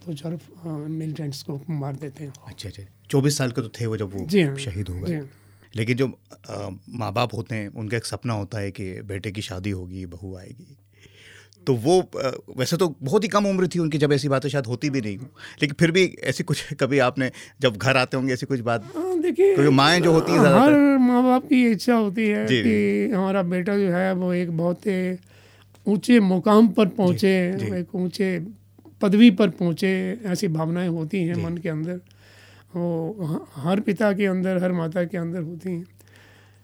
दो 0.05 0.13
चार 0.13 0.37
मिलिटेंट्स 0.65 1.41
को 1.43 1.59
मार 1.69 1.95
देते 1.95 2.23
हैं। 2.23 2.33
अच्छा 2.47 2.69
अच्छा। 2.69 2.83
चौबीस 3.11 3.37
साल 3.37 3.51
के 3.51 3.61
तो 3.61 3.69
थे 3.79 3.85
वो 3.85 3.97
जब 3.97 4.13
वो 4.13 4.25
जी 4.25 4.41
हाँ 4.41 4.55
शहीद 4.57 4.89
हो 4.89 4.99
गए 4.99 5.15
हाँ। 5.15 5.29
लेकिन 5.75 5.97
जो 5.97 6.07
माँ 6.07 7.11
बाप 7.13 7.33
होते 7.35 7.55
हैं 7.55 7.67
उनका 7.73 7.97
एक 7.97 8.05
सपना 8.05 8.33
होता 8.33 8.59
है 8.59 8.71
कि 8.71 8.91
बेटे 9.03 9.31
की 9.31 9.41
शादी 9.41 9.69
होगी 9.71 10.05
बहू 10.05 10.35
आएगी। 10.37 10.77
तो 11.67 11.73
वो 11.75 11.95
वैसे 12.57 12.77
तो 12.77 12.87
बहुत 13.01 13.23
ही 13.23 13.27
कम 13.29 13.45
उम्र 13.47 13.67
थी 13.67 13.79
उनकी 13.79 13.97
जब 13.97 14.13
ऐसी 14.13 14.29
बातें 14.29 14.47
शायद 14.49 14.65
होती 14.65 14.89
भी 14.89 15.01
नहीं। 15.01 15.17
लेकिन 15.61 15.75
फिर 15.79 15.91
भी 15.91 16.03
ऐसी 16.23 16.43
कुछ 16.43 16.73
कभी 16.73 16.99
आपने 16.99 17.31
जब 17.61 17.77
घर 17.77 17.97
आते 17.97 18.17
होंगे 18.17 18.33
ऐसी 18.33 18.45
कुछ 18.45 18.59
बात? 18.59 18.89
हाँ, 18.95 19.19
देखिए 19.21 19.53
क्योंकि 19.55 19.75
माएँ 19.75 19.99
जो 20.01 20.13
होती 20.13 20.31
हैं 20.31 20.39
हर 20.39 20.97
माँ 20.99 21.23
बाप 21.23 21.45
की 21.47 21.65
इच्छा 21.71 21.95
होती 21.95 22.27
है 22.27 22.45
कि 22.47 23.13
हमारा 23.15 23.43
बेटा 23.43 23.77
जो 23.77 23.91
है 23.91 24.13
वो 24.13 24.33
एक 24.33 24.57
बहुत 24.57 24.87
ऊँचे 25.85 26.19
मुकाम 26.19 26.67
पर 26.73 26.87
पहुँचे। 26.99 27.33
एक 27.79 27.95
ऊँचे 27.95 28.37
पदवी 29.03 29.29
पर 29.35 29.49
पहुँचे 29.59 29.91
ऐसी 30.31 30.47
भावनाएँ 30.47 30.89
होती 30.89 31.23
हैं 31.23 31.35
मन 31.43 31.57
के 31.57 31.69
अंदर। 31.69 31.99
वो 32.75 33.39
हर 33.55 33.79
पिता 33.79 34.11
के 34.13 34.25
अंदर 34.25 34.63
हर 34.63 34.71
माता 34.71 35.03
के 35.05 35.17
अंदर 35.17 35.41
होती 35.41 35.71
हैं। 35.71 35.85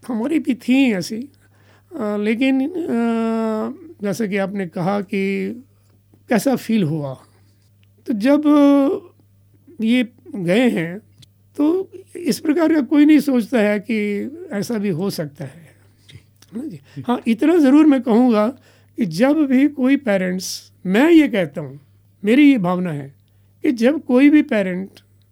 हमारी 0.04 0.40
भी 0.40 0.54
थी 0.58 0.78
ऐसी। 0.94 1.18
लेकिन 2.24 2.60
जैसे 4.04 4.28
कि 4.28 4.38
आपने 4.38 4.68
कहा 4.68 5.00
कि 5.02 5.22
कैसा 6.30 6.56
फील 6.56 6.84
हुआ? 6.84 7.14
तो 8.08 8.14
जब 8.16 8.42
ये 9.82 10.04
गए 10.36 10.70
हैं 10.70 10.98
तो 11.58 11.66
इस 12.16 12.40
प्रकार 12.40 12.74
का 12.74 12.82
कोई 12.90 13.06
नहीं 13.06 13.20
सोचता 13.20 13.60
है 13.60 13.80
कि 13.80 13.98
ऐसा 14.54 14.78
भी 14.78 14.90
हो 14.92 15.10
सकता 15.10 15.46
है। 15.46 15.68
है 16.54 16.58
ना 16.58 16.66
जी? 16.66 16.80
हाँ 17.08 17.20
इतना 17.28 17.58
ज़रूर 17.58 17.86
मैं 17.86 18.02
कहूँगा 18.02 18.48
कि 18.98 19.06
जब 19.18 19.46
भी 19.48 19.68
कोई 19.70 19.98
पेरेंट्स 20.08 20.50
मैं 20.86 21.10
ये 21.12 21.28
कहता 21.28 21.62
हूँ 21.62 21.80
मेरी 22.26 22.52
ये 22.52 22.58
भावना 22.58 22.92
है 22.92 23.16
कि 23.62 23.72
जब 23.72 24.06
कोई 24.06 24.30
भी 24.30 24.42
पेरेंट 24.42 24.90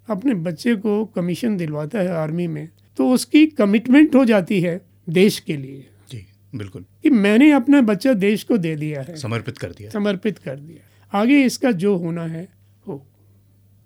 अपने 0.09 0.33
बच्चे 0.33 0.75
को 0.75 1.05
कमीशन 1.05 1.57
दिलवाता 1.57 1.99
है 1.99 2.07
आर्मी 2.07 2.47
में 2.47 2.69
तो 2.97 3.09
उसकी 3.09 3.47
कमिटमेंट 3.47 4.15
हो 4.15 4.25
जाती 4.25 4.61
है 4.61 4.81
देश 5.09 5.39
के 5.39 5.57
लिए। 5.57 5.87
जी 6.11 6.25
बिल्कुल। 6.55 6.85
कि 7.03 7.09
मैंने 7.09 7.51
अपना 7.51 7.81
बच्चा 7.81 8.13
देश 8.13 8.43
को 8.43 8.57
दे 8.57 8.75
दिया 8.75 9.01
है। 9.01 9.15
समर्पित 9.15 9.57
कर 9.57 9.71
दिया। 9.71 9.89
समर्पित 9.89 10.37
कर 10.37 10.55
दिया। 10.55 11.19
आगे 11.19 11.43
इसका 11.43 11.71
जो 11.71 11.97
होना 11.97 12.23
है 12.23 12.47
हो। 12.87 13.05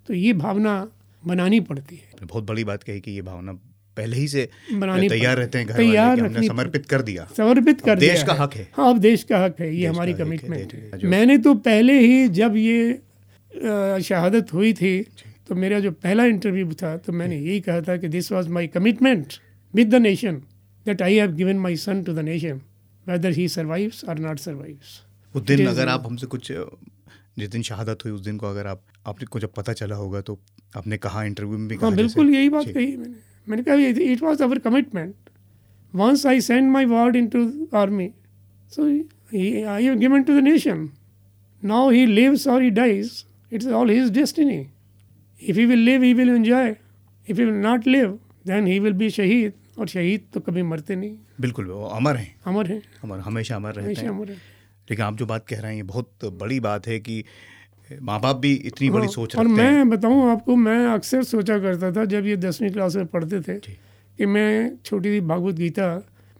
तो 0.08 0.13
ये 0.13 0.34
भावना 0.34 0.91
बनानी 1.25 1.60
पड़ती 1.60 1.96
है। 1.96 2.27
बहुत 2.27 2.43
बड़ी 2.43 2.63
बात 2.63 2.84
कही 2.84 3.00
कि 3.00 3.12
ये 3.12 3.22
भावना 3.22 3.60
पहले 3.98 4.17
ही 4.17 4.27
से 4.27 4.50
तैयार 5.10 5.38
रहते 5.38 5.57
हैं 5.57 5.67
घर 5.67 5.77
तैयार 5.77 6.19
हमने 6.19 6.48
समर्पित 6.48 6.86
कर 6.86 7.01
दिया। 7.01 7.27
समर्पित 7.38 7.81
कर 7.81 7.91
अब 7.91 8.00
दिया 8.00 8.13
देश 8.13 8.24
का 8.24 8.33
हक 8.33 8.53
है। 8.53 8.67
हाँ 8.77 8.89
अब 8.89 9.00
देश 9.00 9.24
का 9.24 9.43
हक 9.43 9.60
है 9.60 9.75
ये 9.75 9.88
हमारी 9.88 10.13
कमिटमेंट 10.13 10.74
है 10.74 11.10
मैंने 11.10 11.38
तो 11.38 11.53
पहले 11.53 12.00
ही 12.00 12.27
जब 12.27 12.55
ये 12.55 12.93
शहादत 14.03 14.53
हुई 14.53 14.74
थी 14.74 15.00
तो 15.48 15.55
मेरा 15.55 15.79
जो 15.79 15.91
पहला 15.91 16.25
इंटरव्यू 16.25 16.74
था 16.74 16.95
तो 16.98 17.13
मैंने 17.13 17.39
यही 17.39 17.60
कहा 17.62 17.81
था 17.81 17.98
कि 17.98 18.07
this 18.07 18.31
was 18.31 18.48
my 18.48 18.67
commitment 18.67 19.33
with 19.74 19.89
the 19.89 20.01
nation 20.01 20.36
that 20.86 21.01
I 21.01 21.15
have 21.15 21.31
given 21.31 21.57
my 21.57 21.75
son 21.75 22.03
to 22.03 22.13
the 22.13 22.19
nation 22.19 22.62
whether 23.07 23.31
he 23.31 23.48
survives 23.48 24.03
और 24.03 24.19
नॉट 24.19 24.39
सर्वाइव्स 24.39 25.01
उस 25.36 25.41
दिन 25.41 25.65
अगर 25.67 25.88
आप 25.88 26.03
हमसे 26.05 26.27
कुछ 26.27 26.51
जिस 27.39 27.50
दिन 27.50 27.62
शहादत 27.62 28.05
हुई 28.05 28.12
उस 28.12 28.21
दिन 28.21 28.38
को 28.38 28.48
अगर 28.48 28.67
आप 28.67 28.83
आपको 29.07 29.39
जब 29.39 29.53
पता 29.53 29.74
चला 29.74 29.95
होगा 29.95 30.21
तो 30.21 30.39
आपने 30.77 30.98
कहा 30.98 31.24
इंटरव्यू 31.24 31.57
में 31.57 31.67
भी 31.67 31.75
कहा 31.75 31.88
हाँ 31.88 31.95
बिल्कुल 31.95 32.33
यही 32.36 32.50
बात 32.50 32.65
कही 32.65 32.95
मैंने। 32.98 33.30
मैंने 33.50 33.63
कहा 33.63 33.75
it 34.12 34.21
was 34.21 34.43
our 34.43 34.60
commitment 34.60 35.15
once 35.95 36.25
I 36.25 36.41
send 36.41 36.71
my 36.71 36.86
word 36.86 37.15
into 37.27 37.67
army 37.74 38.12
so 38.69 38.86
I 39.69 39.83
have 39.83 39.95
given 39.95 40.24
to 40.24 40.39
the 40.39 40.43
nation 40.43 40.89
now 41.63 41.89
he 41.89 42.05
lives 42.05 42.48
और 42.48 42.62
he 42.62 42.69
dies 42.69 43.25
it's 43.53 43.67
all 43.67 43.89
his 43.89 44.12
destiny 44.12 44.67
if 45.43 45.57
he 45.57 45.65
will 45.65 45.79
live 45.79 46.03
he 46.03 46.13
will 46.13 46.29
enjoy 46.29 46.69
if 47.29 47.38
he 47.38 47.45
will 47.45 47.53
not 47.53 47.88
live 47.88 48.19
then 48.48 48.67
he 48.67 48.79
will 48.79 48.93
be 48.93 49.10
शहीद 49.10 49.53
और 49.79 49.88
शहीद 49.88 50.21
तो 50.33 50.39
कभी 50.39 50.62
मरते 50.63 50.95
नहीं। 50.95 51.15
बिल्कुल 51.41 51.65
वो 51.65 51.83
अमर 51.86 52.15
हैं। 52.15 52.36
अमर 52.45 52.67
हैं। 52.67 52.81
अमर 53.03 53.19
हमेशा 53.19 53.55
अमर 53.55 53.74
रहते 53.74 54.01
हैं। 54.01 54.10
अमर 54.10 54.29
हैं। 54.29 54.38
लेकिन 54.89 55.05
आप 55.05 55.17
जो 55.17 55.25
बात 55.25 55.48
कह 55.48 55.60
रहे 55.60 55.71
हैं 55.71 55.77
ये 55.77 55.83
बहुत 55.83 56.25
बड़ी 56.25 56.60
बात 56.60 56.88
है 56.88 57.00
कि 57.00 57.24
माँ 58.01 58.19
बाप 58.21 58.36
भी 58.36 58.53
इतनी 58.53 58.89
बड़ी 58.89 59.05
हाँ, 59.05 59.12
सोच 59.12 59.36
और 59.36 59.45
रखते 59.45 59.55
मैं 59.55 59.89
बताऊँ 59.89 60.29
आपको 60.31 60.55
मैं 60.55 60.86
अक्सर 60.88 61.24
सोचा 61.24 61.57
करता 61.60 61.91
था 61.91 62.05
जब 62.05 62.25
ये 62.25 62.38
दसवीं 62.38 62.69
क्लास 62.71 62.95
में 62.95 63.05
पढ़ते 63.05 63.41
थे 63.41 63.57
कि 63.60 64.25
मैं 64.25 64.77
छोटी 64.86 65.10
सी 65.10 65.21
भागवत 65.21 65.55
गीता 65.55 65.88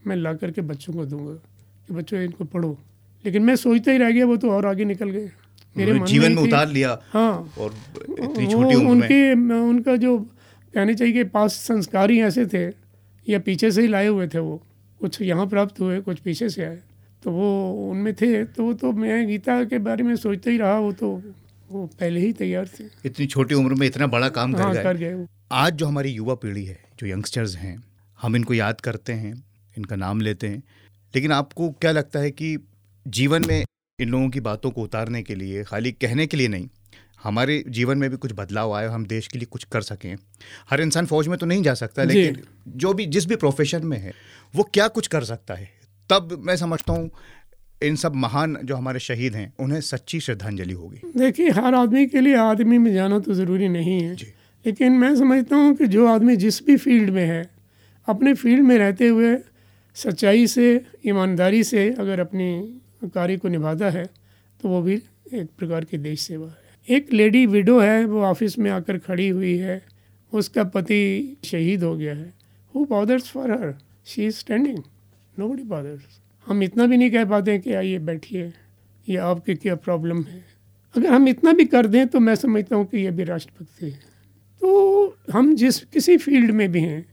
मैं 0.08 0.16
ला 0.16 0.34
करके 0.34 0.62
बच्चों 0.62 0.94
को 0.94 1.06
दूँगा 1.06 1.34
कि 1.88 1.94
बच्चों 1.94 2.20
इनको 2.20 2.44
पढ़ो। 2.46 2.78
लेकिन 3.26 3.44
मैं 3.44 3.56
सोचता 3.56 3.92
ही 3.92 3.98
रह 3.98 4.12
गया 4.12 4.26
वो 4.26 4.38
तो 4.38 4.52
और 4.52 4.66
आगे 4.66 4.86
निकल 4.86 5.10
गए। 5.10 5.30
मेरे 5.76 6.00
जीवन 6.00 6.32
में 6.32 6.42
उतार 6.44 6.70
लिया 6.70 6.98
हाँ। 7.14 7.54
और 7.60 7.74
इतनी 8.20 8.46
वो 8.46 8.52
छोटी 8.52 8.76
उम्र 8.76 8.84
में। 8.84 8.92
उनके 8.92 9.34
उनका 9.60 9.96
जो 9.96 10.18
कहने 10.74 10.94
चाहिए 10.96 11.14
कि 11.14 11.24
पास 11.30 11.54
संस्कार 11.68 12.12
ही 12.12 12.22
ऐसे 12.22 12.46
थे 12.46 12.66
या 13.28 13.40
पीछे 13.40 13.72
से 13.72 13.82
ही 13.82 13.88
लाए 13.88 14.08
हुए 14.08 14.28
थे 14.28 14.40
वो 14.40 14.62
कुछ 15.02 15.22
यहाँ 15.22 15.48
प्राप्त 15.48 15.80
हुए 15.80 16.00
कुछ 16.02 16.20
पीछे 16.20 16.50
से 16.50 16.64
आए 16.64 16.80
तो 17.24 17.32
वो 17.32 17.50
उनमें 17.92 18.14
थे 18.14 18.44
तो 18.46 18.64
वो 18.64 18.74
तो 18.74 18.92
मैं 18.92 19.28
गीता 19.28 19.64
के 19.64 19.78
बारे 19.80 20.04
में 20.04 20.16
सोचता 20.16 20.52
ही 20.52 20.58
रहा 20.58 20.78
वो 20.80 20.92
तो 20.92 21.10
वो 21.72 21.86
पहले 22.00 22.20
ही 22.20 22.34
तैयार 22.34 22.68
थे। 22.80 22.84
इतनी 23.06 23.26
छोटी 23.26 23.56
उम्र 23.56 23.74
में 23.74 23.88
इतना 23.88 24.08
बड़ा 24.08 24.30
काम 24.30 24.54
कर 24.54 24.62
हाँ 24.62 24.74
गए। 24.74 24.84
कर 24.84 24.98
गए 24.98 25.26
आज 25.52 25.74
जो 25.74 25.86
हमारी 25.86 26.10
युवा 26.10 26.36
पीढ़ी 26.36 26.66
है 26.66 26.80
जो 27.00 27.08
यंगस्टर्स 27.08 27.56
हैं 27.56 27.76
हम 28.22 28.36
इनको 28.36 28.54
याद 28.54 28.82
करते 28.82 29.14
हैं 29.14 29.34
इनका 29.78 29.96
नाम 29.96 30.22
लेते 30.22 30.48
हैं। 30.48 30.64
लेकिन 31.14 31.32
आपको 31.32 31.70
क्या 31.72 31.92
लगता 31.92 32.20
है 32.20 32.32
कि 32.32 32.58
जीवन 33.06 33.46
में 33.48 33.64
इन 34.00 34.10
लोगों 34.10 34.30
की 34.30 34.40
बातों 34.40 34.72
को 34.72 34.82
उतारने 34.82 35.24
के 35.24 35.36
लिए 35.36 35.64
खाली 35.64 35.92
कहने 35.92 36.28
के 36.28 36.38
लिए 36.38 36.48
नहीं 36.48 36.68
हमारे 37.24 37.64
जीवन 37.68 37.98
में 37.98 38.10
भी 38.10 38.18
कुछ 38.18 38.32
बदलाव 38.36 38.74
आए 38.74 38.88
हम 38.88 39.06
देश 39.06 39.28
के 39.28 39.40
लिए 39.40 39.46
कुछ 39.46 39.64
कर 39.64 39.82
सकें 39.82 40.16
हर 40.70 40.82
इंसान 40.82 41.06
फौज 41.06 41.28
में 41.28 41.38
तो 41.40 41.46
नहीं 41.46 41.64
जा 41.64 41.74
सकता 41.74 42.04
लेकिन 42.04 42.42
जो 42.68 42.94
भी 42.94 43.06
जिस 43.06 43.26
भी 43.26 43.36
प्रोफेशन 43.36 43.86
में 43.86 43.98
है 43.98 44.14
वो 44.56 44.64
क्या 44.64 44.88
कुछ 44.88 45.08
कर 45.08 45.24
सकता 45.24 45.54
है? 45.54 45.70
तब 46.10 46.38
मैं 46.42 46.56
समझता 46.58 46.94
हूँ 46.94 47.10
इन 47.84 47.96
सब 47.96 48.16
महान 48.16 48.58
जो 48.64 48.76
हमारे 48.76 49.00
शहीद 49.00 49.36
हैं 49.36 49.52
उन्हें 49.60 49.80
सच्ची 49.82 50.20
श्रद्धांजलि 50.20 50.74
होगी। 50.74 51.12
देखिए 51.18 51.50
हर 51.52 51.76
आदमी 51.76 52.06
के 52.08 52.22
लिए 52.22 52.36
आदमी 52.38 52.78
में 52.78 52.94
जाना 52.94 53.20
तो 53.20 53.34
ज़रूरी 53.34 53.68
नहीं 53.70 54.00
है। 54.02 54.14
लेकिन 54.66 54.92
मैं 54.94 55.16
समझता 55.16 55.56
हूँ 55.56 55.74
कि 55.76 55.88
जो 55.88 56.08
आदमी 56.08 56.36
जिस 56.38 56.66
भी 56.66 56.76
फ़ील्ड 56.78 57.10
में 57.10 57.26
है 57.26 57.50
अपने 58.08 58.34
फ़ील्ड 58.34 58.64
में 58.66 58.78
रहते 58.78 59.08
हुए 59.08 59.36
सच्चाई 59.98 60.46
से 60.48 60.70
ईमानदारी 61.08 61.64
से 61.64 61.90
अगर 62.00 62.20
अपनी 62.20 62.52
कार्य 63.16 63.38
को 63.38 63.48
निभाता 63.48 63.90
है 63.90 64.06
तो 64.60 64.70
वो 64.70 64.82
भी 64.82 64.96
एक 65.34 65.50
प्रकार 65.60 65.86
की 65.86 65.98
देश 65.98 66.22
सेवा 66.22 66.48
है। 66.48 66.96
एक 66.96 67.14
लेडी 67.14 67.46
विडो 67.48 67.80
है 67.80 68.06
वो 68.06 68.22
ऑफ़िस 68.26 68.60
में 68.60 68.72
आकर 68.72 68.98
खड़ी 69.00 69.28
हुई 69.30 69.58
है 69.58 69.82
उसका 70.34 70.64
पति 70.70 71.38
शहीद 71.46 71.84
हो 71.84 71.96
गया 71.98 72.14
है। 72.16 72.34
Who 72.74 72.86
bothers 72.86 73.30
for 73.32 73.52
her 73.52 73.74
she 74.06 74.26
is 74.26 74.36
standing 74.38 74.78
nobody 75.48 75.64
bothers 75.66 76.20
हम 76.48 76.64
इतना 76.64 76.86
भी 76.86 76.98
नहीं 76.98 77.12
कह 77.12 77.26
पाते 77.26 77.58
कि 77.60 77.74
आइए 77.74 78.00
बैठिए, 78.00 78.54
ये 79.08 79.18
आपकी 79.18 79.56
क्या 79.56 79.76
प्रॉब्लम 79.76 80.24
है? 80.24 80.44
अगर 80.96 81.10
हम 81.10 81.28
इतना 81.28 81.52
भी 81.54 81.66
कर 81.66 81.88
दें 81.88 82.08
तो 82.08 82.20
मैं 82.20 82.36
समझता 82.36 82.76
हूँ 82.76 82.86
कि 82.86 82.98
ये 82.98 83.12
भी 83.12 83.24
राष्ट्रभक्ति 83.24 83.86
है। 83.86 84.00
तो 84.62 85.18
हम 85.32 85.56
जिस 85.56 85.80
किसी 85.84 86.18
फ़ील्ड 86.18 86.52
में 86.52 86.72
भी 86.72 86.82
हैं, 86.82 87.06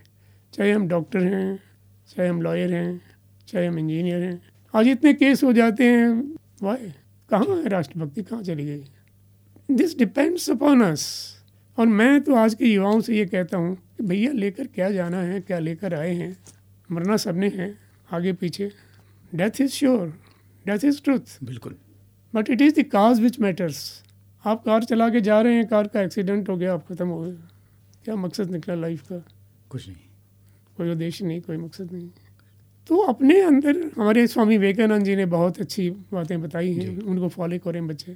चाहे 0.53 0.73
हम 0.73 0.89
डॉक्टर 0.89 1.19
हैं, 1.19 1.61
चाहे 2.09 2.29
हम 2.29 2.43
लॉयर 2.43 2.73
हैं, 2.75 3.01
चाहे 3.49 3.67
हम 3.67 3.79
इंजीनियर 3.79 4.23
हैं, 4.23 4.41
आज 4.75 4.89
इतने 4.89 5.13
केस 5.15 5.45
हो 5.45 5.53
जाते 5.53 5.85
हैं 5.85 6.37
वाई 6.63 6.93
कहाँ 7.31 7.57
है 7.57 7.69
राष्ट्रभक्ति? 7.69 8.23
कहाँ 8.23 8.43
चली 8.43 8.65
गई? 8.65 8.85
दिस 9.71 9.97
डिपेंड्स 9.99 10.51
अपॉन 10.51 10.83
अस 10.83 11.07
और 11.79 11.87
मैं 11.87 12.21
तो 12.21 12.35
आज 12.35 12.55
के 12.55 12.67
युवाओं 12.67 13.01
से 13.01 13.17
ये 13.17 13.27
कहता 13.27 13.57
हूँ 13.57 13.75
कि, 13.77 14.03
भैया, 14.03 14.33
लेकर 14.33 14.67
क्या 14.67 14.91
जाना 14.91 15.21
है? 15.23 15.41
क्या 15.41 15.59
लेकर 15.59 15.95
आए 15.95 16.15
हैं? 16.15 16.37
मरना 16.91 17.17
सबने 17.17 17.49
हैं, 17.49 17.79
आगे 18.11 18.33
पीछे। 18.33 18.71
Death 19.35 19.61
is 19.61 19.71
sure 19.71 20.07
death 20.67 20.85
is 20.85 21.03
truth 21.03 21.45
बिल्कुल। 21.45 21.77
But 22.35 22.51
it 22.51 22.63
is 22.63 22.81
the 22.81 22.85
cause 22.85 23.21
which 23.21 23.41
matters 23.41 24.03
आप 24.47 24.65
कार 24.65 24.85
चला 24.85 25.09
के 25.09 25.21
जा 25.21 25.41
रहे 25.41 25.55
हैं 25.55 25.67
कार 25.67 25.87
का 25.87 26.01
एक्सीडेंट 26.01 26.49
हो 26.49 26.57
गया 26.57 26.75
आप 26.75 26.87
ख़त्म 26.89 27.09
हो 27.09 27.23
गए। 27.23 27.37
क्या 28.05 28.17
मकसद 28.17 28.51
निकला 28.51 28.75
लाइफ 28.75 29.03
का? 29.03 29.25
कुछ 29.71 29.89
नहीं। 29.89 29.97
कोई 30.77 30.91
उद्देश्य 30.91 31.25
नहीं 31.25 31.41
कोई 31.41 31.57
मकसद 31.57 31.93
नहीं। 31.93 32.09
तो 32.89 32.97
अपने 32.97 33.41
अंदर 33.41 33.91
हमारे 33.97 34.27
स्वामी 34.27 34.59
विवेकानंद 34.59 35.05
जी 35.05 35.17
ने 35.17 35.27
बहुत 35.27 35.61
अच्छी 35.61 35.91
बातें 35.91 36.43
बताई 36.43 36.73
हैं। 36.73 36.99
उनको 37.01 37.29
फॉलो 37.29 37.59
करें 37.59 37.87
बच्चे। 37.87 38.13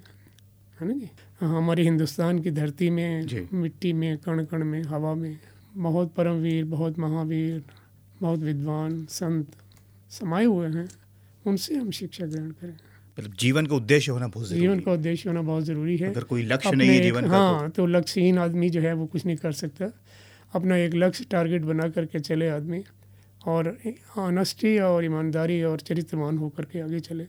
है 0.80 0.88
ना 0.88 0.92
जी? 0.92 1.10
हाँ, 1.40 1.56
हमारे 1.56 1.82
हिंदुस्तान 1.82 2.38
की 2.38 2.50
धरती 2.50 2.90
में 2.90 3.26
मिट्टी 3.52 3.92
में 3.92 4.18
कण 4.18 4.44
कण 4.44 4.64
में 4.64 4.82
हवा 4.82 5.14
में 5.14 5.38
बहुत 5.76 6.14
परमवीर 6.14 6.64
बहुत 6.64 6.98
महावीर 6.98 7.62
बहुत 8.20 8.38
विद्वान 8.38 9.06
संत 9.10 9.46
समाये 10.10 10.46
हुए 10.46 10.68
हैं। 10.68 10.88
उनसे 11.46 11.74
हम 11.74 11.90
शिक्षा 11.92 12.26
ग्रहण 12.26 12.50
करें। 12.52 12.74
मतलब 13.18 13.32
जीवन 13.40 13.66
का 13.66 13.74
उद्देश्य 13.76 14.12
होना 14.12 14.26
बहुत 14.28 14.48
ज़रूरी 14.48 14.60
जीवन 14.60 14.80
का 14.80 14.92
उद्देश्य 14.92 15.28
होना 15.28 15.42
बहुत 15.42 15.64
ज़रूरी 15.64 15.96
है। 15.96 16.10
अगर 16.10 16.24
कोई 16.24 16.42
लक्ष्य 16.44 16.70
नहीं 16.72 16.88
है 16.90 17.00
जीवन 17.02 17.28
का 17.28 17.38
हाँ 17.38 17.70
तो 17.70 17.86
लक्ष्यहीन 17.88 18.38
आदमी 18.38 18.70
जो 18.70 18.80
है 18.80 18.92
वो 18.94 19.06
कुछ 19.06 19.26
नहीं 19.26 19.36
कर 19.36 19.52
सकता। 19.54 19.90
अपना 20.54 20.76
एक 20.76 20.94
लक्ष्य 20.94 21.24
टारगेट 21.30 21.62
बना 21.64 21.88
करके 21.88 22.20
चले 22.20 22.48
आदमी 22.50 22.82
और 23.46 23.76
ऑनेस्टी 24.18 24.78
और 24.80 25.04
ईमानदारी 25.04 25.62
और 25.64 25.80
चरित्रवान 25.80 26.38
होकर 26.38 26.64
के 26.64 26.80
आगे 26.80 27.00
चले। 27.02 27.24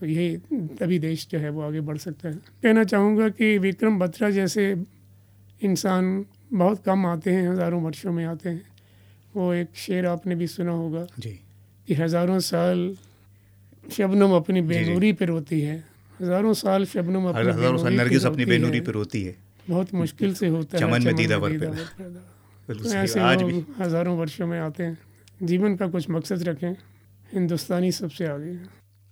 तो 0.00 0.06
यही 0.06 0.36
तभी 0.78 0.98
देश 0.98 1.26
जो 1.30 1.38
है 1.38 1.50
वो 1.50 1.62
आगे 1.62 1.80
बढ़ 1.82 1.98
सकता 1.98 2.28
है। 2.28 2.34
कहना 2.62 2.84
चाहूँगा 2.84 3.28
कि 3.30 3.56
विक्रम 3.58 3.98
बत्रा 3.98 4.30
जैसे 4.32 4.64
इंसान 5.60 6.24
बहुत 6.52 6.82
कम 6.84 7.06
आते 7.06 7.30
हैं 7.30 7.48
हज़ारों 7.48 7.82
वर्षों 7.82 8.12
में 8.12 8.24
आते 8.24 8.48
हैं। 8.48 8.62
वो 9.34 9.52
एक 9.54 9.76
शेर 9.76 10.06
आपने 10.06 10.34
भी 10.34 10.46
सुना 10.48 10.72
होगा 10.72 11.04
तो 11.06 11.22
जी। 11.22 11.38
कि 11.88 11.94
हज़ारों 11.94 12.38
साल 12.42 12.78
शबनम 13.84 14.32
अपनी। 14.32 14.60
बेनूरी 14.62 15.12
पे 15.12 15.24
रोती 15.26 15.60
है। 15.60 15.76
हज़ारों 16.20 16.52
साल 16.54 16.84
शबनम 16.86 17.24
अपनी 17.28 17.48
हज़ारों 17.48 17.78
साल 17.78 17.94
नरगिस 17.94 18.24
अपनी 18.26 18.44
बेनूरी 18.46 18.78
है। 18.78 18.84
पे 18.84 18.92
रोती 18.92 19.22
है। 19.22 19.34
बहुत 19.68 19.94
मुश्किल 19.94 20.34
से 20.34 20.48
होता 20.48 20.76
है 20.76 20.82
चमन 20.82 21.04
में 21.04 21.14
दीदा 21.16 21.36
वर 21.36 21.50
दीदा 21.50 21.66
पैदा। 21.66 21.80
वर 21.80 21.88
पैदा। 21.98 22.20
बिल्कुल 22.68 22.90
तो 22.90 22.96
ऐसे 22.98 23.20
आज 23.22 23.42
भी। 23.42 23.64
हज़ारों 23.78 24.16
वर्षों 24.18 24.46
में 24.46 24.58
आते 24.60 24.82
हैं। 24.82 24.98
जीवन 25.42 25.76
का 25.76 25.86
कुछ 25.88 26.10
मकसद 26.10 26.42
रखें 26.48 26.72
हिंदुस्तानी 27.32 27.92
सबसे 27.92 28.26
आगे। 28.26 28.56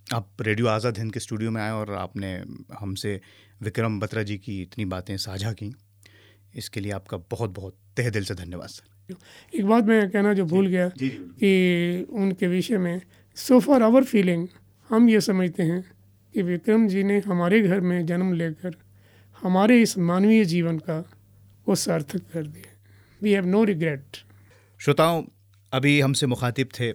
आप 0.07 0.43
रेडियो 0.43 0.67
आज़ाद 0.69 0.99
हिंद 0.99 1.13
के 1.13 1.21
स्टूडियो 1.21 1.51
में 1.51 1.61
आए 1.63 1.71
और 1.73 1.93
आपने 1.97 2.33
हमसे 2.79 3.21
विक्रम 3.63 3.99
बत्रा 4.01 4.23
जी 4.23 4.37
की 4.39 4.61
इतनी 4.63 4.85
बातें 4.87 5.17
साझा 5.19 5.53
की। 5.53 5.73
इसके 6.55 6.81
लिए 6.81 6.93
आपका 6.93 7.17
बहुत 7.31 7.51
बहुत 7.51 7.75
तहे 7.97 8.11
दिल 8.11 8.25
से 8.25 8.35
धन्यवाद 8.35 8.69
सर। 8.69 9.17
एक 9.55 9.67
बात 9.67 9.85
मैं 9.85 10.09
कहना 10.11 10.33
जो 10.35 10.45
भूल 10.47 10.67
गया 10.67 10.89
कि 10.97 12.07
उनके 12.13 12.47
विषय 12.47 12.79
में 12.79 13.01
सो 13.37 13.59
फॉर 13.61 13.83
आवर 13.83 14.05
फीलिंग 14.05 14.47
हम 14.91 15.09
ये 15.09 15.21
समझते 15.21 15.63
हैं 15.63 15.83
कि 16.35 16.43
विक्रम 16.43 16.87
जी 16.89 17.03
ने 17.03 17.19
हमारे 17.19 17.61
घर 17.61 17.81
में 17.81 18.07
जन्म 18.07 18.33
लेकर 18.33 18.75
हमारे 19.43 19.81
इस 19.83 19.97
मानवीय 19.99 20.45
जीवन 20.45 20.79
का 20.79 20.99
वो 21.69 21.75
सार्थक 21.75 22.23
कर 22.33 22.47
दिया। 22.47 22.75
वी 23.23 23.33
हैव 23.33 23.47
नो 23.47 23.65
रिग्रेट 23.65 24.17
श्रोताओं, 24.81 25.23
अभी 25.73 26.01
हमसे 26.01 26.27
मुखातिब 26.27 26.69
थे 26.81 26.93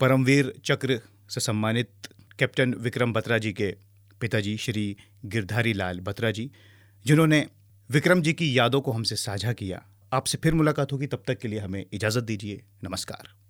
परमवीर 0.00 0.52
चक्र 0.64 1.00
से 1.30 1.40
सम्मानित 1.40 2.08
कैप्टन 2.38 2.74
विक्रम 2.74 3.12
बत्रा 3.12 3.38
जी 3.38 3.52
के 3.52 3.74
पिताजी 4.20 4.56
श्री 4.56 4.96
गिरधारी 5.24 5.72
लाल 5.72 6.00
बत्रा 6.00 6.30
जी, 6.30 6.50
जिन्होंने 7.04 7.46
विक्रम 7.90 8.22
जी 8.22 8.32
की 8.32 8.58
यादों 8.58 8.80
को 8.80 8.92
हमसे 8.92 9.16
साझा 9.16 9.52
किया। 9.52 9.82
आपसे 10.12 10.38
फिर 10.38 10.54
मुलाकात 10.54 10.92
होगी, 10.92 11.06
तब 11.06 11.22
तक 11.26 11.38
के 11.38 11.48
लिए 11.48 11.58
हमें 11.58 11.84
इजाज़त 11.92 12.24
दीजिए। 12.24 12.62
नमस्कार। 12.84 13.45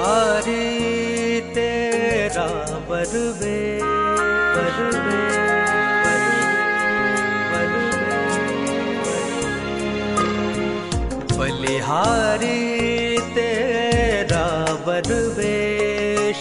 बलिहारी 0.00 1.40
तेरा 1.54 2.44
बरवे 2.88 3.56
बरवे 4.54 5.18
बलिहारी 11.36 12.56
तेरा 13.36 14.46
बरवेश 14.86 16.40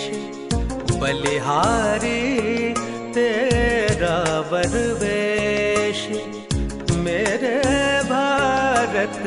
बलिहारी 1.04 2.24
तेरा 3.20 4.18
बरवेश 4.54 6.02
मेरे 7.06 7.56
भारत, 8.10 9.22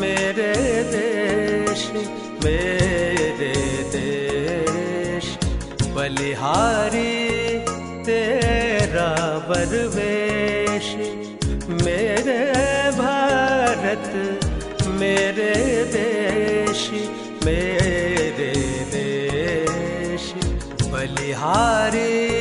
मेरे 0.00 0.52
देश, 0.94 1.86
मेरे 2.44 3.09
बलिहारी 6.50 7.58
तेरा 8.06 9.10
बरवेश 9.48 10.88
मेरे 11.84 12.38
भारत 12.98 14.10
मेरे 15.00 15.54
देश 15.94 16.82
मेरे 17.44 18.50
देश। 18.96 20.26
बलिहारी 20.92 22.39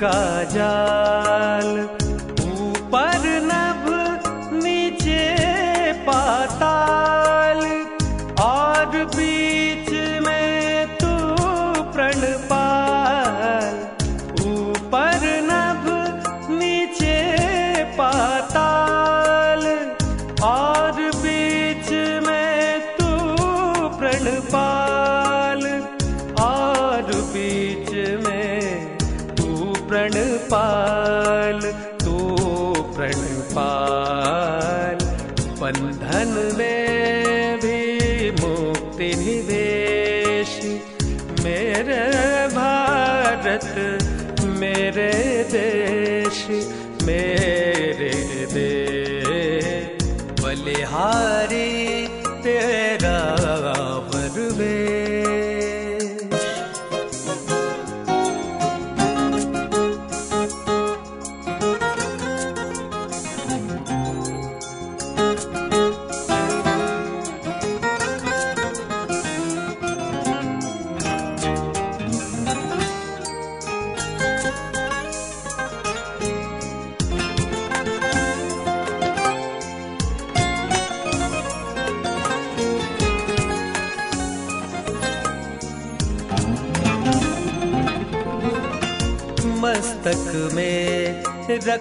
जूट 0.00 0.52
का 0.52 1.37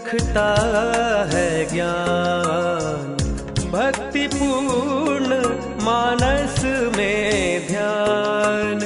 रखता 0.08 0.48
है 1.34 1.66
ज्ञान। 1.66 3.18
भक्तिपूर्ण 3.72 5.40
मानस 5.84 6.64
में 6.98 7.68
ध्यान 7.68 8.80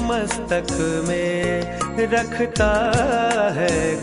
मस्तक 0.00 0.66
में 1.08 1.78
रखता 2.12 2.70
है 3.56 3.93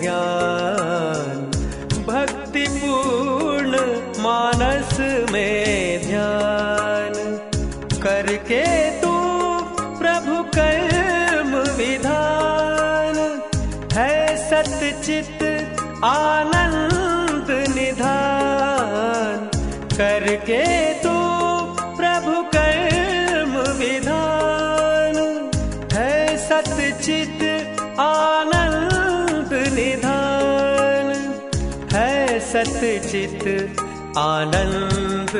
सतचित 33.11 33.79
आनंद 34.17 35.31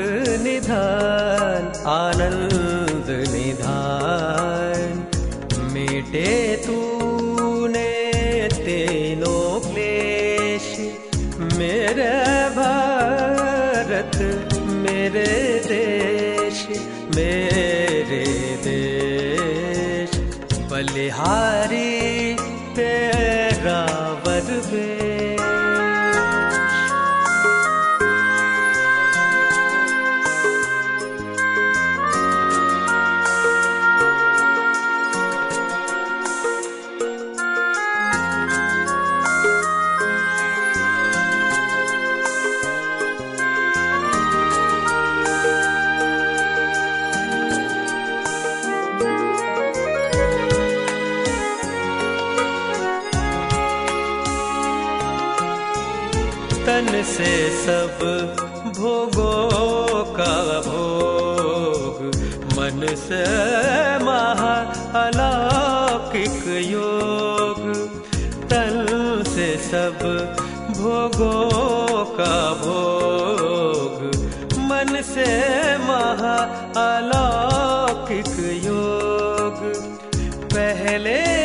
निधान। 3.23 4.97
मिटे 5.73 6.31
तूने 6.65 7.91
तीनों 8.57 9.45
क्लेश 9.62 10.67
मेरे 11.57 12.12
भारत 12.57 14.17
मेरे 14.84 15.31
देश 15.67 16.65
मेरे 17.15 18.25
देश। 18.67 20.19
बलिहारी 20.71 21.91
तेरा 22.75 23.81
भोगों 70.73 72.05
का 72.17 72.36
भोग 72.53 73.95
मन 74.69 75.01
से 75.01 75.29
महा 75.77 76.38
अलौकिक 76.86 78.34
योग। 78.65 79.60
पहले 80.53 81.40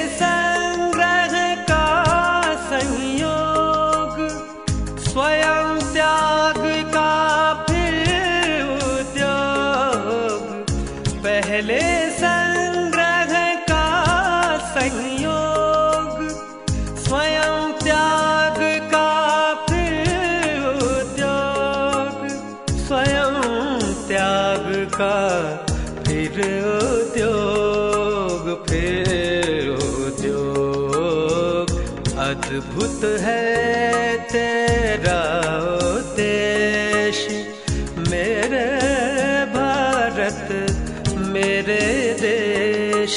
मेरे 41.67 42.15
देश 42.21 43.15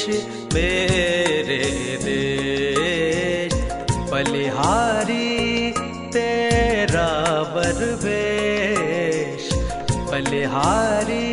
मेरे 0.54 1.58
देश, 2.04 3.54
बलिहारी 4.12 5.28
तेरा 6.16 7.10
वरवेश 7.56 9.46
बलिहारी 10.10 11.28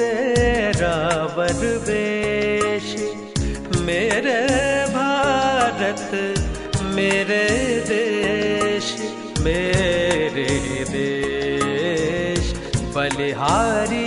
तेरा 0.00 0.96
वरवेश 1.36 2.88
मेरे 3.86 4.40
भारत, 4.96 6.10
मेरे 6.96 7.46
देश 7.92 8.86
मेरे 9.44 10.50
देश, 10.90 12.44
बलिहारी 12.96 14.03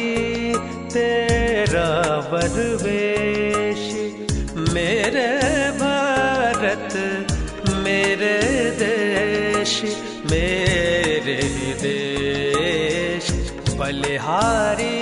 तेरा 2.31 3.81
मेरे 4.73 5.29
भारत 5.79 6.93
मेरे 7.85 8.35
देश 8.81 9.73
मेरे 10.31 11.39
देश 11.83 13.31
बलिहारी 13.79 14.95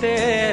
तेरा 0.00 0.43